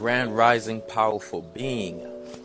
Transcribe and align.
grand 0.00 0.34
rising 0.34 0.80
powerful 0.88 1.42
being. 1.52 2.00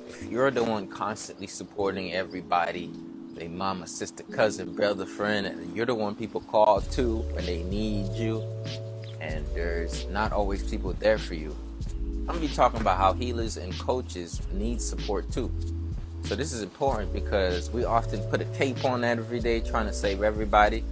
If 0.09 0.29
you're 0.29 0.51
the 0.51 0.61
one 0.61 0.89
constantly 0.89 1.47
supporting 1.47 2.11
everybody, 2.11 2.91
they 3.33 3.47
mama, 3.47 3.87
sister, 3.87 4.23
cousin, 4.23 4.73
brother, 4.73 5.05
friend, 5.05 5.47
and 5.47 5.73
you're 5.73 5.85
the 5.85 5.95
one 5.95 6.15
people 6.15 6.41
call 6.41 6.81
to 6.81 7.19
when 7.19 7.45
they 7.45 7.63
need 7.63 8.11
you, 8.11 8.43
and 9.21 9.45
there's 9.55 10.05
not 10.07 10.33
always 10.33 10.69
people 10.69 10.91
there 10.99 11.17
for 11.17 11.35
you. 11.35 11.55
I'm 11.87 12.25
gonna 12.25 12.41
be 12.41 12.49
talking 12.49 12.81
about 12.81 12.97
how 12.97 13.13
healers 13.13 13.55
and 13.55 13.73
coaches 13.79 14.41
need 14.51 14.81
support 14.81 15.31
too. 15.31 15.49
So 16.25 16.35
this 16.35 16.51
is 16.51 16.61
important 16.61 17.13
because 17.13 17.71
we 17.71 17.85
often 17.85 18.19
put 18.23 18.41
a 18.41 18.45
cape 18.57 18.83
on 18.83 18.99
that 18.99 19.17
every 19.17 19.39
day 19.39 19.61
trying 19.61 19.85
to 19.85 19.93
save 19.93 20.23
everybody, 20.23 20.83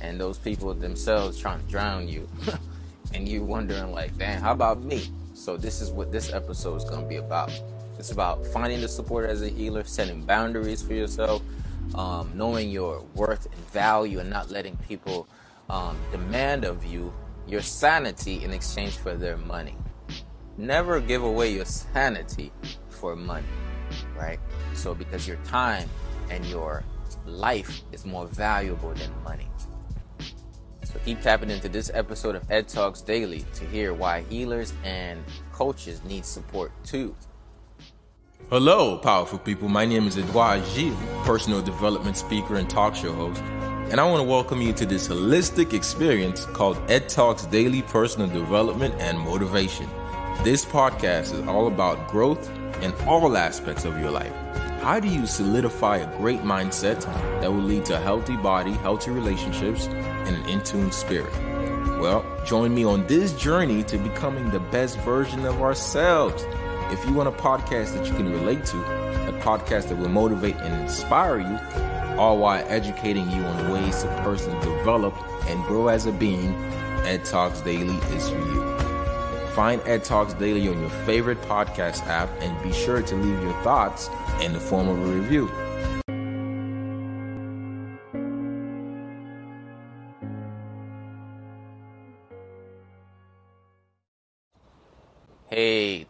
and 0.00 0.18
those 0.18 0.38
people 0.38 0.72
themselves 0.72 1.38
trying 1.38 1.60
to 1.60 1.66
drown 1.66 2.08
you. 2.08 2.26
and 3.12 3.28
you 3.28 3.44
wondering 3.44 3.92
like, 3.92 4.16
damn, 4.16 4.40
how 4.40 4.52
about 4.52 4.82
me? 4.82 5.10
So 5.36 5.58
this 5.58 5.82
is 5.82 5.90
what 5.90 6.10
this 6.10 6.32
episode 6.32 6.76
is 6.76 6.84
going 6.84 7.02
to 7.02 7.06
be 7.06 7.16
about. 7.16 7.52
It's 7.98 8.10
about 8.10 8.44
finding 8.46 8.80
the 8.80 8.88
support 8.88 9.28
as 9.28 9.42
a 9.42 9.48
healer, 9.48 9.84
setting 9.84 10.22
boundaries 10.22 10.82
for 10.82 10.94
yourself, 10.94 11.42
um, 11.94 12.32
knowing 12.34 12.70
your 12.70 13.04
worth 13.14 13.44
and 13.44 13.70
value, 13.70 14.18
and 14.18 14.30
not 14.30 14.50
letting 14.50 14.76
people 14.88 15.28
um, 15.68 15.98
demand 16.10 16.64
of 16.64 16.84
you 16.86 17.12
your 17.46 17.60
sanity 17.60 18.42
in 18.42 18.52
exchange 18.52 18.96
for 18.96 19.14
their 19.14 19.36
money. 19.36 19.76
Never 20.56 21.00
give 21.00 21.22
away 21.22 21.52
your 21.52 21.66
sanity 21.66 22.50
for 22.88 23.14
money, 23.14 23.46
right? 24.16 24.40
So 24.74 24.94
because 24.94 25.28
your 25.28 25.36
time 25.44 25.88
and 26.30 26.44
your 26.46 26.82
life 27.26 27.82
is 27.92 28.06
more 28.06 28.26
valuable 28.26 28.94
than 28.94 29.12
money. 29.22 29.46
So 30.86 31.00
keep 31.04 31.20
tapping 31.20 31.50
into 31.50 31.68
this 31.68 31.90
episode 31.92 32.36
of 32.36 32.48
Ed 32.48 32.68
Talks 32.68 33.00
Daily 33.00 33.44
to 33.54 33.64
hear 33.64 33.92
why 33.92 34.22
healers 34.30 34.72
and 34.84 35.20
coaches 35.52 36.00
need 36.04 36.24
support 36.24 36.70
too. 36.84 37.16
Hello, 38.50 38.96
powerful 38.98 39.40
people. 39.40 39.68
My 39.68 39.84
name 39.84 40.06
is 40.06 40.16
Edouard 40.16 40.64
Gilles, 40.66 40.96
personal 41.24 41.60
development 41.60 42.16
speaker 42.16 42.54
and 42.54 42.70
talk 42.70 42.94
show 42.94 43.12
host. 43.12 43.42
And 43.90 43.98
I 44.00 44.08
want 44.08 44.22
to 44.22 44.28
welcome 44.28 44.62
you 44.62 44.72
to 44.74 44.86
this 44.86 45.08
holistic 45.08 45.72
experience 45.72 46.44
called 46.46 46.78
Ed 46.88 47.08
Talks 47.08 47.46
Daily 47.46 47.82
Personal 47.82 48.28
Development 48.28 48.94
and 49.00 49.18
Motivation. 49.18 49.88
This 50.44 50.64
podcast 50.64 51.34
is 51.34 51.48
all 51.48 51.66
about 51.66 52.06
growth 52.06 52.48
in 52.80 52.92
all 53.08 53.36
aspects 53.36 53.84
of 53.84 53.98
your 53.98 54.12
life. 54.12 54.32
How 54.82 55.00
do 55.00 55.08
you 55.08 55.26
solidify 55.26 55.96
a 55.96 56.16
great 56.18 56.42
mindset 56.42 57.00
that 57.40 57.52
will 57.52 57.62
lead 57.62 57.84
to 57.86 57.96
a 57.96 58.00
healthy 58.00 58.36
body, 58.36 58.70
healthy 58.72 59.10
relationships, 59.10 59.88
and 60.26 60.36
an 60.36 60.48
in 60.48 60.62
tune 60.62 60.92
spirit? 60.92 61.32
Well, 62.00 62.24
join 62.44 62.74
me 62.74 62.84
on 62.84 63.06
this 63.06 63.32
journey 63.32 63.82
to 63.84 63.96
becoming 63.96 64.50
the 64.50 64.60
best 64.60 64.98
version 65.00 65.46
of 65.46 65.62
ourselves. 65.62 66.44
If 66.92 67.04
you 67.06 67.14
want 67.14 67.28
a 67.28 67.32
podcast 67.32 67.94
that 67.94 68.06
you 68.06 68.12
can 68.12 68.30
relate 68.30 68.64
to, 68.66 68.76
a 69.28 69.40
podcast 69.40 69.88
that 69.88 69.96
will 69.96 70.08
motivate 70.08 70.56
and 70.56 70.82
inspire 70.82 71.40
you, 71.40 72.18
all 72.18 72.38
while 72.38 72.64
educating 72.68 73.30
you 73.30 73.42
on 73.42 73.72
ways 73.72 74.02
to 74.02 74.08
personally 74.22 74.60
develop 74.60 75.14
and 75.48 75.64
grow 75.64 75.88
as 75.88 76.06
a 76.06 76.12
being, 76.12 76.54
Ed 77.04 77.24
Talks 77.24 77.60
Daily 77.60 77.96
is 78.14 78.28
for 78.28 78.36
you. 78.36 78.78
Find 79.50 79.80
Ed 79.86 80.04
Talks 80.04 80.34
Daily 80.34 80.68
on 80.68 80.80
your 80.80 80.90
favorite 80.90 81.40
podcast 81.42 82.06
app 82.06 82.28
and 82.40 82.62
be 82.62 82.72
sure 82.72 83.00
to 83.00 83.14
leave 83.14 83.42
your 83.42 83.62
thoughts 83.62 84.10
in 84.42 84.52
the 84.52 84.60
form 84.60 84.88
of 84.88 84.98
a 84.98 85.12
review. 85.12 85.50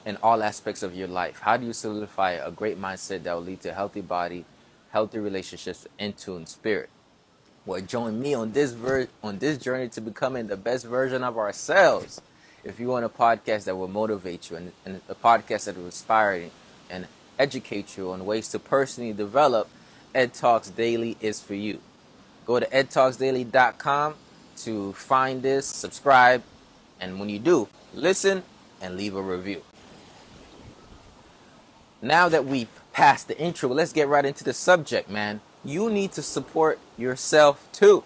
in 0.06 0.18
all 0.22 0.44
aspects 0.44 0.84
of 0.84 0.96
your 0.96 1.08
life. 1.08 1.40
How 1.40 1.58
do 1.58 1.66
you 1.66 1.74
solidify 1.74 2.32
a 2.32 2.52
great 2.52 2.80
mindset 2.80 3.24
that 3.24 3.34
will 3.34 3.42
lead 3.42 3.62
to 3.62 3.70
a 3.70 3.74
healthy 3.74 4.02
body, 4.02 4.46
healthy 4.92 5.20
relationships, 5.20 5.88
and 5.98 6.16
tune 6.16 6.46
spirit? 6.46 6.90
Well, 7.66 7.82
join 7.82 8.22
me 8.22 8.34
on 8.36 8.52
this 8.52 8.72
ver- 8.72 9.08
on 9.24 9.40
this 9.40 9.58
journey 9.58 9.90
to 9.90 10.02
becoming 10.02 10.48
the 10.48 10.58
best 10.58 10.86
version 10.86 11.24
of 11.24 11.38
ourselves. 11.38 12.22
If 12.64 12.80
you 12.80 12.88
want 12.90 13.06
a 13.06 13.10
podcast 13.10 13.66
that 13.66 13.76
will 13.76 13.88
motivate 13.88 14.50
you 14.50 14.58
and, 14.58 14.72
and 14.86 15.02
a 15.10 15.16
podcast 15.16 15.66
that 15.66 15.76
will 15.76 15.86
inspire 15.86 16.36
you 16.38 16.52
and 16.90 17.08
educate 17.40 17.98
you 17.98 18.12
on 18.12 18.26
ways 18.26 18.50
to 18.50 18.60
personally 18.60 19.14
develop, 19.14 19.68
Ed 20.14 20.34
Talks 20.34 20.70
Daily 20.70 21.18
is 21.20 21.42
for 21.42 21.56
you. 21.56 21.82
Go 22.46 22.60
to 22.60 22.68
edtalksdaily.com 22.68 24.16
to 24.58 24.94
find 24.94 25.42
this, 25.42 25.66
subscribe, 25.66 26.44
and 27.00 27.20
when 27.20 27.30
you 27.30 27.40
do, 27.40 27.68
listen 27.94 28.44
and 28.82 28.98
leave 28.98 29.16
a 29.16 29.22
review. 29.22 29.62
Now 32.02 32.30
that 32.30 32.46
we've 32.46 32.70
passed 32.94 33.28
the 33.28 33.38
intro, 33.40 33.70
let's 33.70 33.92
get 33.92 34.08
right 34.08 34.26
into 34.26 34.44
the 34.44 34.54
subject, 34.54 35.10
man. 35.10 35.42
You 35.64 35.90
need 35.90 36.12
to 36.14 36.22
support 36.22 36.80
yourself 36.98 37.68
too. 37.72 38.04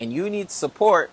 And 0.00 0.12
you 0.12 0.30
need 0.30 0.50
support 0.50 1.10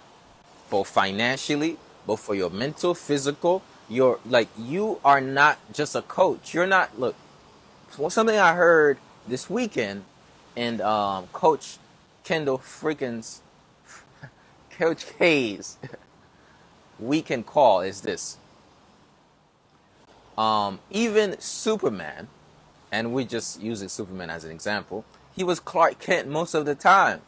both 0.69 0.87
financially, 0.87 1.77
both 2.05 2.21
for 2.21 2.33
your 2.33 2.49
mental, 2.49 2.93
physical, 2.93 3.61
your 3.89 4.19
like 4.25 4.47
you 4.57 4.99
are 5.03 5.19
not 5.19 5.57
just 5.73 5.95
a 5.95 6.01
coach. 6.01 6.53
You're 6.53 6.67
not 6.67 6.99
look 6.99 7.15
something 8.09 8.37
I 8.37 8.53
heard 8.53 8.97
this 9.27 9.49
weekend 9.49 10.05
and 10.55 10.79
um, 10.79 11.27
coach 11.33 11.77
Kendall 12.23 12.59
Freakins 12.59 13.39
Coach 14.79 15.05
K's 15.17 15.77
weekend 16.99 17.45
call 17.45 17.81
is 17.81 17.99
this. 17.99 18.37
Um, 20.37 20.79
even 20.89 21.37
Superman, 21.41 22.29
and 22.89 23.13
we 23.13 23.25
just 23.25 23.61
using 23.61 23.89
Superman 23.89 24.29
as 24.29 24.45
an 24.45 24.51
example, 24.51 25.03
he 25.35 25.43
was 25.43 25.59
Clark 25.59 25.99
Kent 25.99 26.29
most 26.29 26.53
of 26.53 26.65
the 26.65 26.75
time. 26.75 27.19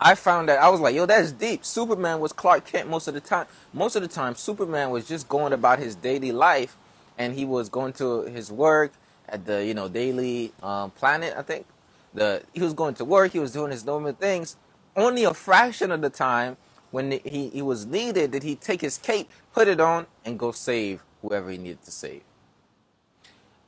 I 0.00 0.16
found 0.16 0.48
that 0.48 0.60
I 0.60 0.70
was 0.70 0.80
like, 0.80 0.96
yo, 0.96 1.06
that's 1.06 1.30
deep. 1.30 1.64
Superman 1.64 2.18
was 2.18 2.32
Clark 2.32 2.66
Kent 2.66 2.90
most 2.90 3.06
of 3.06 3.14
the 3.14 3.20
time. 3.20 3.46
Most 3.72 3.94
of 3.94 4.02
the 4.02 4.08
time, 4.08 4.34
Superman 4.34 4.90
was 4.90 5.06
just 5.06 5.28
going 5.28 5.52
about 5.52 5.78
his 5.78 5.94
daily 5.94 6.32
life, 6.32 6.76
and 7.16 7.32
he 7.32 7.44
was 7.44 7.68
going 7.68 7.92
to 7.94 8.22
his 8.22 8.50
work 8.50 8.92
at 9.28 9.46
the 9.46 9.64
you 9.64 9.72
know 9.72 9.88
Daily 9.88 10.52
um, 10.64 10.90
Planet, 10.90 11.34
I 11.36 11.42
think. 11.42 11.64
The 12.12 12.42
he 12.52 12.60
was 12.60 12.74
going 12.74 12.94
to 12.94 13.04
work, 13.04 13.30
he 13.30 13.38
was 13.38 13.52
doing 13.52 13.70
his 13.70 13.84
normal 13.84 14.12
things, 14.12 14.56
only 14.96 15.24
a 15.24 15.34
fraction 15.34 15.90
of 15.92 16.02
the 16.02 16.10
time 16.10 16.56
when 16.90 17.12
he, 17.12 17.48
he 17.50 17.62
was 17.62 17.86
needed 17.86 18.32
did 18.32 18.42
he 18.42 18.56
take 18.56 18.80
his 18.82 18.98
cape, 18.98 19.30
put 19.54 19.68
it 19.68 19.80
on, 19.80 20.06
and 20.24 20.38
go 20.38 20.52
save 20.52 21.02
whoever 21.22 21.50
he 21.50 21.58
needed 21.58 21.82
to 21.84 21.90
save. 21.90 22.22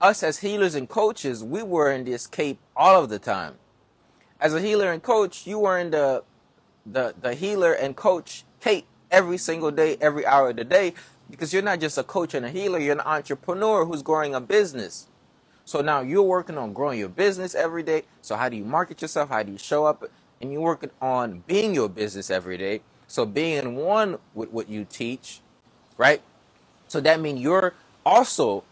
Us 0.01 0.23
as 0.23 0.39
healers 0.41 0.75
and 0.75 0.89
coaches, 0.89 1.45
we 1.45 1.63
were 1.63 1.91
in 1.93 2.05
this 2.05 2.27
cape 2.27 2.59
all 2.77 3.03
of 3.03 3.11
the 3.11 3.19
time. 3.19 3.55
As 4.41 4.55
a 4.55 4.61
healer 4.61 4.93
and 4.93 5.03
coach, 5.03 5.47
you 5.47 5.61
were 5.61 5.79
in 5.79 5.91
the 5.91 6.25
the, 6.87 7.15
the 7.21 7.34
healer 7.34 7.73
and 7.73 7.97
coach 7.97 8.45
cape 8.61 8.87
every 9.11 9.39
single 9.39 9.71
day, 9.71 9.97
every 10.01 10.27
hour 10.27 10.51
of 10.51 10.57
the 10.57 10.65
day, 10.65 10.95
because 11.31 11.53
you're 11.53 11.63
not 11.63 11.81
just 11.81 11.98
a 11.98 12.03
coach 12.04 12.34
and 12.34 12.47
a 12.47 12.51
healer, 12.51 12.78
you're 12.78 12.95
an 12.95 13.01
entrepreneur 13.01 13.84
who's 13.87 14.03
growing 14.03 14.34
a 14.34 14.41
business. 14.41 15.09
So 15.65 15.81
now 15.81 16.01
you're 16.03 16.22
working 16.22 16.59
on 16.59 16.72
growing 16.75 16.98
your 16.98 17.09
business 17.09 17.54
every 17.54 17.83
day. 17.83 18.04
So 18.22 18.37
how 18.37 18.48
do 18.51 18.57
you 18.57 18.65
market 18.65 19.03
yourself? 19.03 19.31
How 19.31 19.43
do 19.43 19.53
you 19.53 19.59
show 19.59 19.87
up? 19.87 20.04
And 20.45 20.53
you're 20.53 20.63
working 20.63 20.91
on 21.01 21.43
being 21.47 21.75
your 21.75 21.89
business 21.89 22.31
every 22.31 22.59
day. 22.59 22.83
So 23.09 23.27
being 23.27 23.59
in 23.59 23.77
one 23.77 24.19
with 24.35 24.51
what 24.51 24.69
you 24.69 24.87
teach, 24.89 25.41
right? 25.97 26.23
So 26.89 27.01
that 27.01 27.21
means 27.21 27.41
you're 27.41 27.75
also 28.07 28.65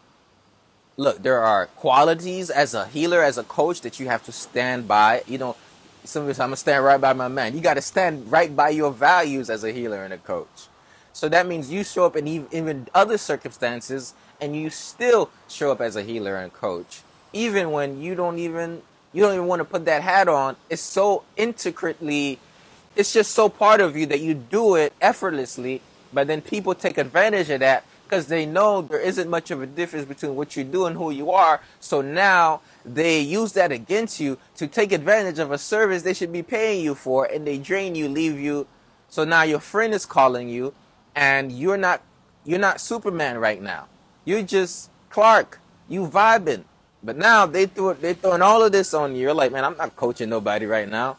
look, 0.99 1.23
there 1.23 1.41
are 1.41 1.67
qualities 1.67 2.51
as 2.51 2.75
a 2.75 2.87
healer, 2.87 3.23
as 3.23 3.39
a 3.39 3.45
coach 3.45 3.81
that 3.83 3.99
you 3.99 4.09
have 4.09 4.23
to 4.25 4.33
stand 4.33 4.87
by. 4.87 5.23
You 5.27 5.39
know, 5.39 5.57
some 6.05 6.25
of 6.25 6.29
us 6.29 6.41
I'm 6.41 6.49
gonna 6.49 6.57
stand 6.57 6.85
right 6.85 7.01
by 7.01 7.15
my 7.15 7.29
man. 7.29 7.55
You 7.55 7.63
gotta 7.63 7.83
stand 7.83 8.31
right 8.31 8.55
by 8.55 8.71
your 8.71 8.93
values 8.93 9.51
as 9.51 9.65
a 9.65 9.73
healer 9.73 10.05
and 10.05 10.15
a 10.15 10.19
coach. 10.19 10.69
So 11.15 11.29
that 11.31 11.47
means 11.47 11.71
you 11.71 11.85
show 11.85 12.07
up 12.07 12.17
in 12.17 12.29
even 12.53 12.89
other 12.95 13.19
circumstances 13.19 14.15
and 14.41 14.57
you 14.57 14.71
still 14.71 15.31
show 15.49 15.73
up 15.73 15.81
as 15.81 15.97
a 15.97 16.03
healer 16.03 16.37
and 16.37 16.53
coach. 16.53 17.03
Even 17.33 17.71
when 17.71 18.01
you 18.03 18.15
don't 18.15 18.39
even 18.39 18.83
you 19.13 19.23
don't 19.23 19.35
even 19.35 19.47
want 19.47 19.61
to 19.61 19.65
put 19.65 19.85
that 19.87 20.03
hat 20.03 20.29
on. 20.29 20.57
It's 20.71 20.83
so 20.83 21.25
intricately, 21.37 22.41
it's 22.97 23.13
just 23.13 23.33
so 23.33 23.49
part 23.49 23.81
of 23.81 23.97
you 23.97 24.07
that 24.07 24.21
you 24.21 24.35
do 24.35 24.77
it 24.77 24.93
effortlessly 25.01 25.83
But 26.13 26.29
then 26.29 26.43
people 26.43 26.75
take 26.75 26.99
advantage 26.99 27.51
of 27.51 27.61
that 27.61 27.85
because 28.05 28.27
they 28.29 28.47
know 28.47 28.83
there 28.83 29.01
isn't 29.01 29.31
much 29.31 29.51
of 29.51 29.63
a 29.63 29.67
difference 29.67 30.07
between 30.07 30.37
what 30.37 30.57
you 30.57 30.65
do 30.65 30.87
and 30.87 30.97
who 30.97 31.11
you 31.11 31.31
are. 31.33 31.61
So 31.81 32.03
now 32.03 32.63
they 32.85 33.21
use 33.21 33.53
that 33.55 33.73
against 33.73 34.21
you 34.21 34.39
to 34.57 34.67
take 34.69 34.93
advantage 34.93 35.39
of 35.39 35.53
a 35.53 35.59
service 35.59 36.03
they 36.03 36.15
should 36.15 36.33
be 36.33 36.43
paying 36.43 36.85
you 36.85 36.95
for 36.95 37.27
and 37.27 37.47
they 37.47 37.59
drain 37.59 37.95
you, 37.95 38.09
leave 38.09 38.41
you. 38.41 38.67
So 39.09 39.25
now 39.25 39.43
your 39.45 39.61
friend 39.61 39.95
is 39.95 40.07
calling 40.07 40.49
you 40.49 40.75
and 41.17 41.53
you're 41.53 41.79
not 41.79 42.03
you're 42.45 42.61
not 42.61 42.81
Superman 42.81 43.39
right 43.39 43.63
now. 43.63 43.89
You're 44.25 44.43
just 44.43 44.91
Clark. 45.11 45.61
You 45.89 46.09
vibing. 46.09 46.65
But 47.03 47.17
now 47.17 47.47
they 47.47 47.67
threw 47.67 47.95
they 47.95 48.15
throwing 48.15 48.43
all 48.43 48.63
of 48.63 48.73
this 48.73 48.95
on 48.95 49.15
you. 49.15 49.23
You're 49.23 49.35
like, 49.35 49.53
man, 49.53 49.65
I'm 49.65 49.77
not 49.77 49.97
coaching 49.97 50.29
nobody 50.29 50.67
right 50.67 50.89
now. 50.89 51.17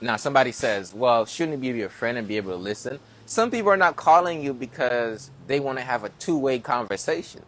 Now 0.00 0.16
somebody 0.16 0.52
says, 0.52 0.94
well, 0.94 1.26
shouldn't 1.26 1.62
you 1.62 1.72
be 1.72 1.78
your 1.78 1.88
friend 1.88 2.18
and 2.18 2.28
be 2.28 2.36
able 2.36 2.52
to 2.52 2.58
listen? 2.58 2.98
Some 3.26 3.50
people 3.50 3.70
are 3.70 3.76
not 3.76 3.96
calling 3.96 4.42
you 4.42 4.52
because 4.52 5.30
they 5.46 5.60
want 5.60 5.78
to 5.78 5.84
have 5.84 6.04
a 6.04 6.08
two-way 6.10 6.58
conversation. 6.58 7.42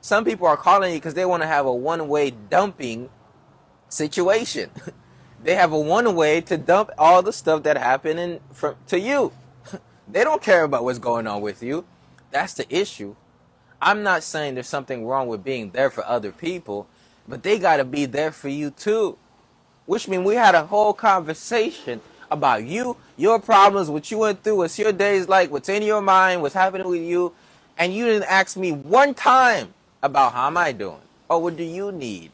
Some 0.00 0.24
people 0.24 0.46
are 0.46 0.56
calling 0.56 0.92
you 0.92 0.98
because 0.98 1.14
they 1.14 1.24
want 1.24 1.42
to 1.42 1.46
have 1.46 1.66
a 1.66 1.72
one-way 1.74 2.30
dumping 2.30 3.08
situation. 3.88 4.70
they 5.42 5.54
have 5.54 5.72
a 5.72 5.78
one-way 5.78 6.42
to 6.42 6.56
dump 6.56 6.90
all 6.98 7.22
the 7.22 7.32
stuff 7.32 7.62
that 7.64 7.78
happened 7.78 8.20
in, 8.20 8.40
from, 8.52 8.76
to 8.88 9.00
you. 9.00 9.32
they 10.08 10.22
don't 10.22 10.42
care 10.42 10.64
about 10.64 10.84
what's 10.84 10.98
going 10.98 11.26
on 11.26 11.40
with 11.42 11.62
you. 11.62 11.84
That's 12.30 12.54
the 12.54 12.66
issue. 12.74 13.16
I'm 13.82 14.02
not 14.02 14.22
saying 14.24 14.54
there's 14.54 14.68
something 14.68 15.06
wrong 15.06 15.28
with 15.28 15.44
being 15.44 15.70
there 15.70 15.90
for 15.90 16.04
other 16.06 16.32
people, 16.32 16.88
but 17.28 17.42
they 17.42 17.58
got 17.58 17.78
to 17.78 17.84
be 17.84 18.06
there 18.06 18.32
for 18.32 18.48
you 18.48 18.70
too. 18.70 19.18
Which 19.86 20.08
means 20.08 20.26
we 20.26 20.36
had 20.36 20.54
a 20.54 20.66
whole 20.66 20.94
conversation 20.94 22.00
about 22.30 22.64
you, 22.64 22.96
your 23.16 23.40
problems, 23.40 23.90
what 23.90 24.10
you 24.10 24.18
went 24.18 24.42
through, 24.44 24.56
what's 24.58 24.78
your 24.78 24.92
days 24.92 25.28
like, 25.28 25.50
what's 25.50 25.68
in 25.68 25.82
your 25.82 26.02
mind, 26.02 26.42
what's 26.42 26.54
happening 26.54 26.88
with 26.88 27.02
you, 27.02 27.32
and 27.78 27.94
you 27.94 28.06
didn't 28.06 28.30
ask 28.30 28.56
me 28.56 28.72
one 28.72 29.14
time 29.14 29.74
about 30.02 30.32
how 30.34 30.48
am 30.48 30.56
I 30.58 30.72
doing? 30.72 31.00
Oh, 31.30 31.38
what 31.38 31.56
do 31.56 31.64
you 31.64 31.92
need? 31.92 32.32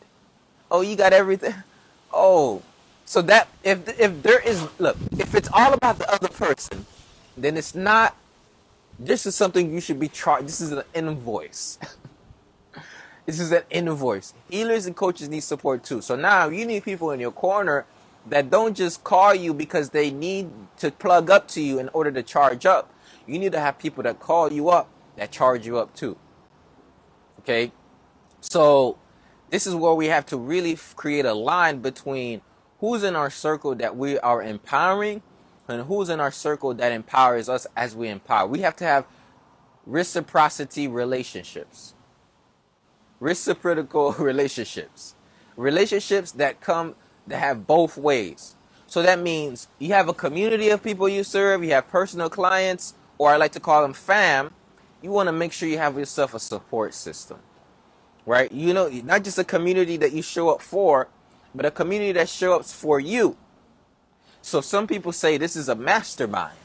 Oh, 0.71 0.83
you 0.83 0.97
got 0.97 1.13
everything. 1.13 1.55
Oh, 2.13 2.63
so 3.07 3.23
that 3.23 3.49
if 3.65 3.89
if 4.01 4.23
there 4.23 4.41
is 4.41 4.67
look, 4.79 4.97
if 5.19 5.35
it's 5.35 5.49
all 5.53 5.75
about 5.75 5.99
the 5.99 6.11
other 6.13 6.29
person, 6.29 6.87
then 7.37 7.57
it's 7.57 7.75
not. 7.75 8.17
This 9.05 9.27
is 9.27 9.35
something 9.35 9.73
you 9.73 9.81
should 9.81 9.99
be 9.99 10.09
charged. 10.09 10.47
This 10.47 10.61
is 10.61 10.73
an 10.73 10.85
invoice. 10.95 11.79
this 13.27 13.41
is 13.41 13.51
an 13.51 13.63
invoice. 13.69 14.33
Healers 14.49 14.87
and 14.87 14.95
coaches 14.95 15.29
need 15.29 15.41
support 15.41 15.83
too. 15.83 16.01
So 16.01 16.15
now 16.15 16.49
you 16.49 16.65
need 16.65 16.85
people 16.85 17.11
in 17.11 17.19
your 17.19 17.33
corner 17.33 17.85
that 18.29 18.51
don't 18.51 18.77
just 18.77 19.03
call 19.03 19.35
you 19.35 19.53
because 19.53 19.91
they 19.91 20.11
need 20.13 20.51
to 20.79 20.93
plug 20.93 21.31
up 21.31 21.49
to 21.49 21.61
you 21.61 21.81
in 21.81 21.89
order 21.93 22.13
to 22.13 22.23
charge 22.23 22.65
up. 22.65 22.93
You 23.27 23.41
need 23.41 23.53
to 23.53 23.61
have 23.61 23.79
people 23.79 24.05
that 24.05 24.21
call 24.21 24.53
you 24.53 24.69
up 24.69 24.89
that 25.17 25.31
charge 25.31 25.67
you 25.67 25.79
up 25.79 25.95
too. 25.95 26.17
Okay? 27.41 27.73
So 28.41 28.99
this 29.51 29.67
is 29.67 29.75
where 29.75 29.95
we 29.95 30.07
have 30.07 30.27
to 30.27 30.37
really 30.37 30.79
create 30.97 31.25
a 31.25 31.35
line 31.35 31.81
between 31.81 32.41
who's 32.79 33.03
in 33.03 33.17
our 33.17 33.31
circle 33.31 33.75
that 33.77 33.97
we 33.97 34.19
are 34.19 34.43
empowering 34.43 35.23
and 35.69 35.85
who's 35.87 36.09
in 36.11 36.21
our 36.21 36.33
circle 36.33 36.75
that 36.75 36.93
empowers 36.93 37.49
us 37.49 37.67
as 37.77 37.97
we 37.97 38.09
empower. 38.09 38.49
We 38.49 38.61
have 38.61 38.77
to 38.77 38.85
have 38.85 39.07
reciprocity 39.87 40.89
relationships. 40.89 41.95
Reciprocal 43.21 44.13
relationships. 44.19 45.15
Relationships 45.57 46.33
that 46.33 46.61
come 46.61 46.97
that 47.27 47.39
have 47.39 47.67
both 47.67 47.99
ways. 47.99 48.57
So 48.87 49.03
that 49.03 49.21
means 49.21 49.69
you 49.79 49.95
have 49.95 50.09
a 50.09 50.15
community 50.15 50.71
of 50.71 50.83
people 50.83 51.09
you 51.09 51.25
serve, 51.25 51.65
you 51.65 51.71
have 51.73 51.89
personal 51.89 52.31
clients, 52.31 52.95
or 53.19 53.31
I 53.33 53.37
like 53.37 53.53
to 53.53 53.61
call 53.61 53.83
them 53.83 53.95
fam. 53.95 54.53
You 55.03 55.11
want 55.11 55.29
to 55.29 55.33
make 55.33 55.53
sure 55.53 55.69
you 55.69 55.79
have 55.79 55.99
yourself 55.99 56.35
a 56.35 56.41
support 56.41 56.95
system, 56.95 57.39
right? 58.27 58.53
You 58.53 58.75
know, 58.75 58.89
not 58.89 59.25
just 59.25 59.39
a 59.39 59.45
community 59.45 59.97
that 59.99 60.13
you 60.13 60.23
show 60.23 60.51
up 60.51 60.63
for, 60.63 61.09
but 61.55 61.67
a 61.67 61.71
community 61.73 62.13
that 62.13 62.29
shows 62.29 62.61
up 62.61 62.67
for 62.67 63.01
you. 63.01 63.37
So 64.43 64.61
some 64.61 64.87
people 64.89 65.13
say 65.13 65.39
this 65.39 65.57
is 65.57 65.71
a 65.71 65.77
mastermind, 65.77 66.59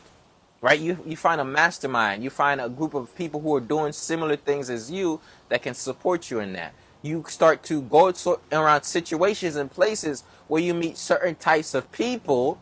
right? 0.61 0.79
You, 0.79 0.99
you 1.05 1.17
find 1.17 1.41
a 1.41 1.45
mastermind, 1.45 2.23
you 2.23 2.31
find 2.31 2.61
a 2.61 2.69
group 2.69 2.95
of 2.95 3.15
people 3.15 3.41
who 3.41 3.55
are 3.55 3.61
doing 3.61 3.93
similar 3.93 4.37
things 4.37 4.69
as 4.69 4.91
you 4.91 5.21
that 5.49 5.63
can 5.63 5.75
support 5.75 6.31
you 6.31 6.41
in 6.41 6.53
that. 6.53 6.73
You 7.03 7.23
start 7.29 7.63
to 7.65 7.81
go 7.83 8.13
around 8.51 8.83
situations 8.83 9.55
and 9.55 9.71
places 9.71 10.23
where 10.47 10.61
you 10.61 10.73
meet 10.73 10.97
certain 10.97 11.35
types 11.35 11.75
of 11.75 11.91
people 11.91 12.59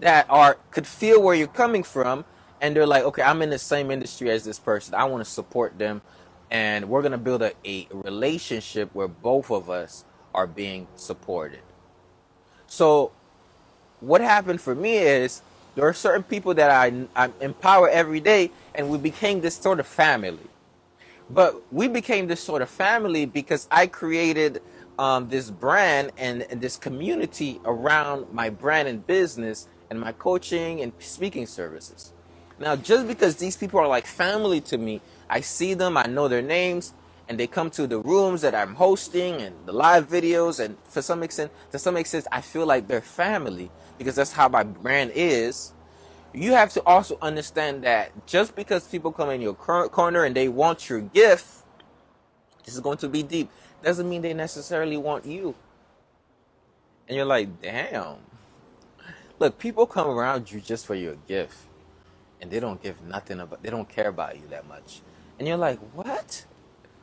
that 0.00 0.26
are 0.30 0.58
could 0.70 0.86
feel 0.86 1.22
where 1.22 1.34
you're 1.34 1.48
coming 1.48 1.82
from 1.82 2.24
and 2.60 2.76
they're 2.76 2.86
like 2.86 3.04
okay 3.04 3.22
i'm 3.22 3.42
in 3.42 3.50
the 3.50 3.58
same 3.58 3.90
industry 3.90 4.30
as 4.30 4.44
this 4.44 4.58
person 4.58 4.94
i 4.94 5.04
want 5.04 5.24
to 5.24 5.30
support 5.30 5.78
them 5.78 6.02
and 6.50 6.88
we're 6.88 7.02
going 7.02 7.12
to 7.12 7.18
build 7.18 7.42
a, 7.42 7.52
a 7.64 7.88
relationship 7.92 8.90
where 8.94 9.08
both 9.08 9.50
of 9.50 9.70
us 9.70 10.04
are 10.34 10.46
being 10.46 10.86
supported 10.96 11.60
so 12.66 13.12
what 14.00 14.20
happened 14.20 14.60
for 14.60 14.74
me 14.74 14.98
is 14.98 15.42
there 15.74 15.86
are 15.86 15.94
certain 15.94 16.22
people 16.22 16.54
that 16.54 16.70
I, 16.70 17.06
I 17.14 17.30
empower 17.40 17.88
every 17.88 18.20
day 18.20 18.50
and 18.74 18.88
we 18.88 18.98
became 18.98 19.40
this 19.40 19.56
sort 19.56 19.80
of 19.80 19.86
family 19.86 20.38
but 21.28 21.60
we 21.72 21.88
became 21.88 22.28
this 22.28 22.40
sort 22.40 22.62
of 22.62 22.70
family 22.70 23.26
because 23.26 23.66
i 23.70 23.86
created 23.86 24.62
um, 24.98 25.28
this 25.28 25.50
brand 25.50 26.12
and, 26.16 26.42
and 26.50 26.60
this 26.60 26.76
community 26.76 27.60
around 27.64 28.32
my 28.32 28.50
brand 28.50 28.88
and 28.88 29.06
business 29.06 29.68
and 29.90 30.00
my 30.00 30.12
coaching 30.12 30.80
and 30.80 30.92
speaking 30.98 31.46
services. 31.46 32.12
Now, 32.58 32.76
just 32.76 33.06
because 33.06 33.36
these 33.36 33.56
people 33.56 33.78
are 33.80 33.88
like 33.88 34.06
family 34.06 34.60
to 34.62 34.78
me, 34.78 35.00
I 35.28 35.40
see 35.40 35.74
them, 35.74 35.96
I 35.96 36.04
know 36.06 36.28
their 36.28 36.42
names, 36.42 36.94
and 37.28 37.38
they 37.38 37.46
come 37.46 37.70
to 37.70 37.86
the 37.86 37.98
rooms 37.98 38.42
that 38.42 38.54
I'm 38.54 38.74
hosting 38.74 39.40
and 39.40 39.54
the 39.66 39.72
live 39.72 40.08
videos, 40.08 40.64
and 40.64 40.76
for 40.84 41.02
some 41.02 41.22
extent, 41.22 41.50
to 41.72 41.78
some 41.78 41.96
extent, 41.96 42.26
I 42.30 42.40
feel 42.40 42.66
like 42.66 42.88
they're 42.88 43.00
family 43.00 43.70
because 43.98 44.14
that's 44.14 44.32
how 44.32 44.48
my 44.48 44.62
brand 44.62 45.12
is. 45.14 45.72
You 46.32 46.52
have 46.52 46.72
to 46.74 46.82
also 46.84 47.18
understand 47.22 47.84
that 47.84 48.26
just 48.26 48.54
because 48.54 48.86
people 48.86 49.10
come 49.10 49.30
in 49.30 49.40
your 49.40 49.54
corner 49.54 50.24
and 50.24 50.36
they 50.36 50.48
want 50.48 50.88
your 50.88 51.00
gift, 51.00 51.46
this 52.64 52.74
is 52.74 52.80
going 52.80 52.98
to 52.98 53.08
be 53.08 53.22
deep 53.22 53.50
doesn't 53.82 54.08
mean 54.08 54.22
they 54.22 54.34
necessarily 54.34 54.96
want 54.96 55.24
you. 55.24 55.54
And 57.08 57.16
you're 57.16 57.24
like, 57.24 57.62
damn. 57.62 58.16
Look, 59.38 59.58
people 59.58 59.86
come 59.86 60.08
around 60.08 60.50
you 60.50 60.60
just 60.60 60.86
for 60.86 60.94
your 60.94 61.14
gift. 61.28 61.56
And 62.40 62.50
they 62.50 62.58
don't 62.60 62.82
give 62.82 63.00
nothing 63.02 63.40
about 63.40 63.62
they 63.62 63.70
don't 63.70 63.88
care 63.88 64.08
about 64.08 64.36
you 64.36 64.42
that 64.50 64.66
much. 64.66 65.00
And 65.38 65.46
you're 65.46 65.56
like, 65.56 65.78
what? 65.94 66.44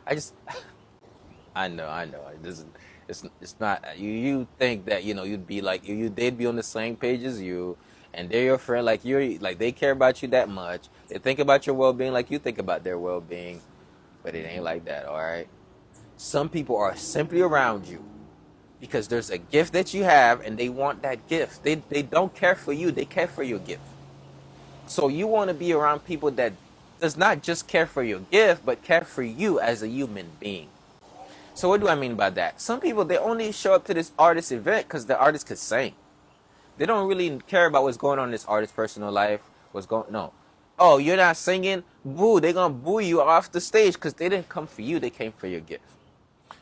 I 0.07 0.15
just 0.15 0.33
I 1.55 1.67
know, 1.67 1.89
I 1.89 2.05
know. 2.05 2.27
It 2.33 2.43
doesn't 2.43 2.75
it's 3.07 3.25
it's 3.41 3.55
not 3.60 3.98
you 3.98 4.12
you 4.12 4.48
think 4.60 4.86
that, 4.86 5.03
you 5.03 5.13
know, 5.13 5.24
you'd 5.24 5.48
be 5.48 5.62
like 5.62 5.88
you 5.88 6.10
they'd 6.10 6.38
be 6.38 6.45
on 6.45 6.55
the 6.55 6.63
same 6.63 6.95
page 6.95 7.24
as 7.24 7.41
you 7.41 7.77
and 8.13 8.29
they're 8.29 8.43
your 8.45 8.57
friend 8.57 8.86
like 8.86 9.05
you're 9.05 9.39
like 9.39 9.60
they 9.60 9.72
care 9.72 9.91
about 9.91 10.22
you 10.22 10.29
that 10.29 10.50
much. 10.50 10.89
They 11.10 11.19
think 11.19 11.39
about 11.39 11.67
your 11.67 11.75
well 11.75 11.93
being 11.93 12.13
like 12.13 12.31
you 12.31 12.39
think 12.39 12.60
about 12.60 12.83
their 12.83 13.00
well 13.00 13.22
being. 13.22 13.62
But 14.24 14.36
it 14.36 14.45
ain't 14.45 14.63
like 14.63 14.86
that, 14.86 15.05
all 15.05 15.17
right? 15.19 15.48
Some 16.17 16.50
people 16.50 16.77
are 16.77 16.95
simply 16.95 17.41
around 17.41 17.88
you 17.88 18.03
because 18.79 19.07
there's 19.07 19.29
a 19.29 19.38
gift 19.38 19.74
that 19.74 19.93
you 19.93 20.03
have 20.03 20.41
and 20.41 20.57
they 20.57 20.69
want 20.69 21.01
that 21.03 21.27
gift. 21.27 21.63
They, 21.63 21.75
they 21.75 22.01
don't 22.03 22.33
care 22.36 22.55
for 22.55 22.74
you, 22.74 22.91
they 22.91 23.05
care 23.05 23.27
for 23.27 23.43
your 23.43 23.60
gift. 23.60 23.81
So 24.88 25.07
you 25.07 25.27
want 25.27 25.50
to 25.50 25.53
be 25.53 25.74
around 25.74 26.05
people 26.05 26.31
that 26.31 26.53
does 27.03 27.17
not 27.17 27.43
just 27.43 27.67
care 27.67 27.86
for 27.86 28.01
your 28.01 28.22
gift, 28.31 28.65
but 28.65 28.81
care 28.81 29.03
for 29.03 29.24
you 29.24 29.60
as 29.60 29.83
a 29.83 29.89
human 29.89 30.31
being. 30.39 30.69
So 31.53 31.67
what 31.67 31.81
do 31.81 31.89
I 31.89 31.95
mean 31.95 32.15
by 32.15 32.29
that? 32.29 32.62
Some 32.62 32.79
people 32.79 33.03
they 33.03 33.17
only 33.17 33.51
show 33.51 33.74
up 33.74 33.83
to 33.88 33.93
this 33.93 34.13
artist 34.17 34.53
event 34.53 34.88
because 34.88 35.05
the 35.05 35.19
artist 35.19 35.45
could 35.45 35.57
sing. 35.57 35.95
They 36.77 36.86
don't 36.86 37.10
really 37.10 37.41
care 37.45 37.65
about 37.65 37.83
what's 37.83 37.98
going 37.98 38.19
on 38.19 38.29
in 38.29 38.31
this 38.31 38.45
artist's 38.45 38.74
personal 38.74 39.12
life. 39.12 39.41
What's 39.74 39.86
going 39.86 40.13
no. 40.13 40.31
Oh, 40.79 40.98
you're 40.98 41.17
not 41.17 41.36
singing? 41.36 41.83
Boo! 42.05 42.39
They're 42.39 42.53
gonna 42.53 42.74
boo 42.74 43.00
you 43.00 43.22
off 43.22 43.51
the 43.51 43.60
stage 43.60 43.95
because 43.95 44.13
they 44.13 44.29
didn't 44.29 44.48
come 44.48 44.65
for 44.65 44.81
you. 44.81 44.98
They 44.98 45.10
came 45.10 45.33
for 45.33 45.48
your 45.48 45.60
gift. 45.60 45.83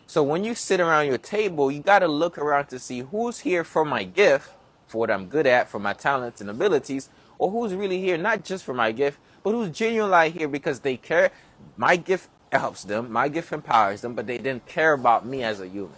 So 0.08 0.24
when 0.24 0.44
you 0.44 0.56
sit 0.56 0.80
around 0.80 1.06
your 1.06 1.20
table, 1.20 1.72
you 1.72 1.82
got 1.82 2.00
to 2.00 2.08
look 2.08 2.40
around 2.40 2.66
to 2.70 2.80
see 2.80 3.02
who's 3.02 3.42
here 3.42 3.64
for 3.64 3.86
my 3.86 4.06
gift, 4.06 4.50
for 4.88 4.98
what 4.98 5.12
I'm 5.12 5.28
good 5.28 5.46
at, 5.46 5.70
for 5.70 5.78
my 5.78 5.94
talents 5.94 6.42
and 6.42 6.50
abilities, 6.50 7.10
or 7.38 7.52
who's 7.52 7.76
really 7.76 8.02
here 8.02 8.18
not 8.18 8.44
just 8.44 8.64
for 8.64 8.74
my 8.74 8.92
gift, 8.92 9.20
but 9.44 9.52
who's 9.52 9.70
genuinely 9.72 10.30
here 10.32 10.48
because 10.48 10.82
they 10.82 10.98
care. 10.98 11.32
My 11.78 11.96
gift 11.96 12.30
helps 12.52 12.84
them, 12.84 13.12
my 13.12 13.30
gift 13.30 13.52
empowers 13.52 14.02
them, 14.02 14.14
but 14.14 14.28
they 14.28 14.38
didn't 14.38 14.66
care 14.66 14.94
about 14.94 15.26
me 15.26 15.44
as 15.44 15.60
a 15.60 15.68
human. 15.68 15.96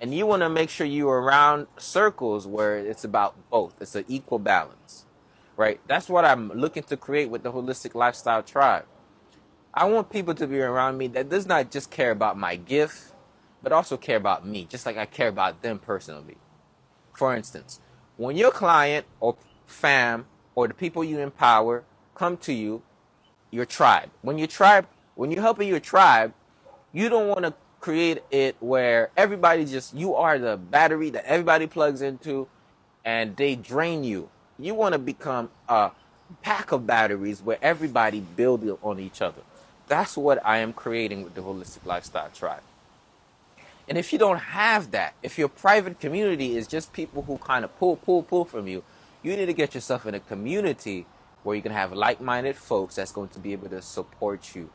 And 0.00 0.14
you 0.14 0.26
want 0.26 0.42
to 0.42 0.48
make 0.48 0.70
sure 0.70 0.86
you're 0.86 1.20
around 1.20 1.66
circles 1.76 2.46
where 2.46 2.78
it's 2.78 3.04
about 3.04 3.34
both. 3.50 3.74
It's 3.80 3.94
an 3.94 4.04
equal 4.06 4.38
balance, 4.38 5.06
right? 5.56 5.80
That's 5.88 6.08
what 6.08 6.24
I'm 6.24 6.52
looking 6.52 6.84
to 6.84 6.96
create 6.96 7.30
with 7.30 7.42
the 7.42 7.52
Holistic 7.52 7.94
Lifestyle 7.94 8.42
Tribe. 8.42 8.84
I 9.74 9.84
want 9.86 10.10
people 10.10 10.34
to 10.34 10.46
be 10.46 10.60
around 10.60 10.98
me 10.98 11.08
that 11.08 11.28
does 11.28 11.46
not 11.46 11.70
just 11.70 11.90
care 11.90 12.10
about 12.10 12.38
my 12.38 12.56
gift, 12.56 13.12
but 13.62 13.72
also 13.72 13.96
care 13.96 14.16
about 14.16 14.46
me, 14.46 14.64
just 14.64 14.86
like 14.86 14.96
I 14.96 15.06
care 15.06 15.28
about 15.28 15.62
them 15.62 15.78
personally. 15.78 16.36
For 17.12 17.34
instance, 17.34 17.80
when 18.16 18.36
your 18.36 18.52
client 18.52 19.06
or 19.20 19.36
fam 19.66 20.26
or 20.54 20.68
the 20.68 20.74
people 20.74 21.02
you 21.02 21.18
empower 21.18 21.84
come 22.18 22.36
to 22.38 22.52
you, 22.52 22.82
your 23.50 23.64
tribe. 23.64 24.10
When 24.22 24.38
your 24.38 24.48
tribe, 24.48 24.86
when 25.14 25.30
you're 25.30 25.42
helping 25.42 25.68
your 25.68 25.80
tribe, 25.80 26.34
you 26.92 27.08
don't 27.08 27.28
want 27.28 27.44
to 27.44 27.54
create 27.80 28.22
it 28.30 28.56
where 28.58 29.10
everybody 29.16 29.64
just 29.64 29.94
you 29.94 30.14
are 30.14 30.38
the 30.38 30.56
battery 30.56 31.10
that 31.10 31.24
everybody 31.24 31.66
plugs 31.66 32.02
into 32.02 32.48
and 33.04 33.36
they 33.36 33.54
drain 33.54 34.02
you. 34.02 34.28
You 34.58 34.74
want 34.74 34.94
to 34.94 34.98
become 34.98 35.50
a 35.68 35.92
pack 36.42 36.72
of 36.72 36.86
batteries 36.86 37.40
where 37.40 37.58
everybody 37.62 38.20
build 38.20 38.68
on 38.82 38.98
each 38.98 39.22
other. 39.22 39.42
That's 39.86 40.16
what 40.16 40.44
I 40.44 40.58
am 40.58 40.72
creating 40.72 41.22
with 41.22 41.34
the 41.34 41.40
Holistic 41.40 41.86
Lifestyle 41.86 42.30
Tribe. 42.34 42.62
And 43.88 43.96
if 43.96 44.12
you 44.12 44.18
don't 44.18 44.38
have 44.38 44.90
that, 44.90 45.14
if 45.22 45.38
your 45.38 45.48
private 45.48 45.98
community 45.98 46.56
is 46.56 46.66
just 46.66 46.92
people 46.92 47.22
who 47.22 47.38
kind 47.38 47.64
of 47.64 47.78
pull, 47.78 47.96
pull, 47.96 48.22
pull 48.22 48.44
from 48.44 48.66
you, 48.66 48.82
you 49.22 49.34
need 49.34 49.46
to 49.46 49.54
get 49.54 49.74
yourself 49.74 50.04
in 50.04 50.14
a 50.14 50.20
community 50.20 51.06
where 51.48 51.56
you 51.56 51.62
can 51.62 51.72
have 51.72 51.94
like 51.94 52.20
minded 52.20 52.54
folks 52.56 52.96
that's 52.96 53.10
going 53.10 53.30
to 53.30 53.38
be 53.38 53.54
able 53.54 53.70
to 53.70 53.80
support 53.80 54.54
you, 54.54 54.68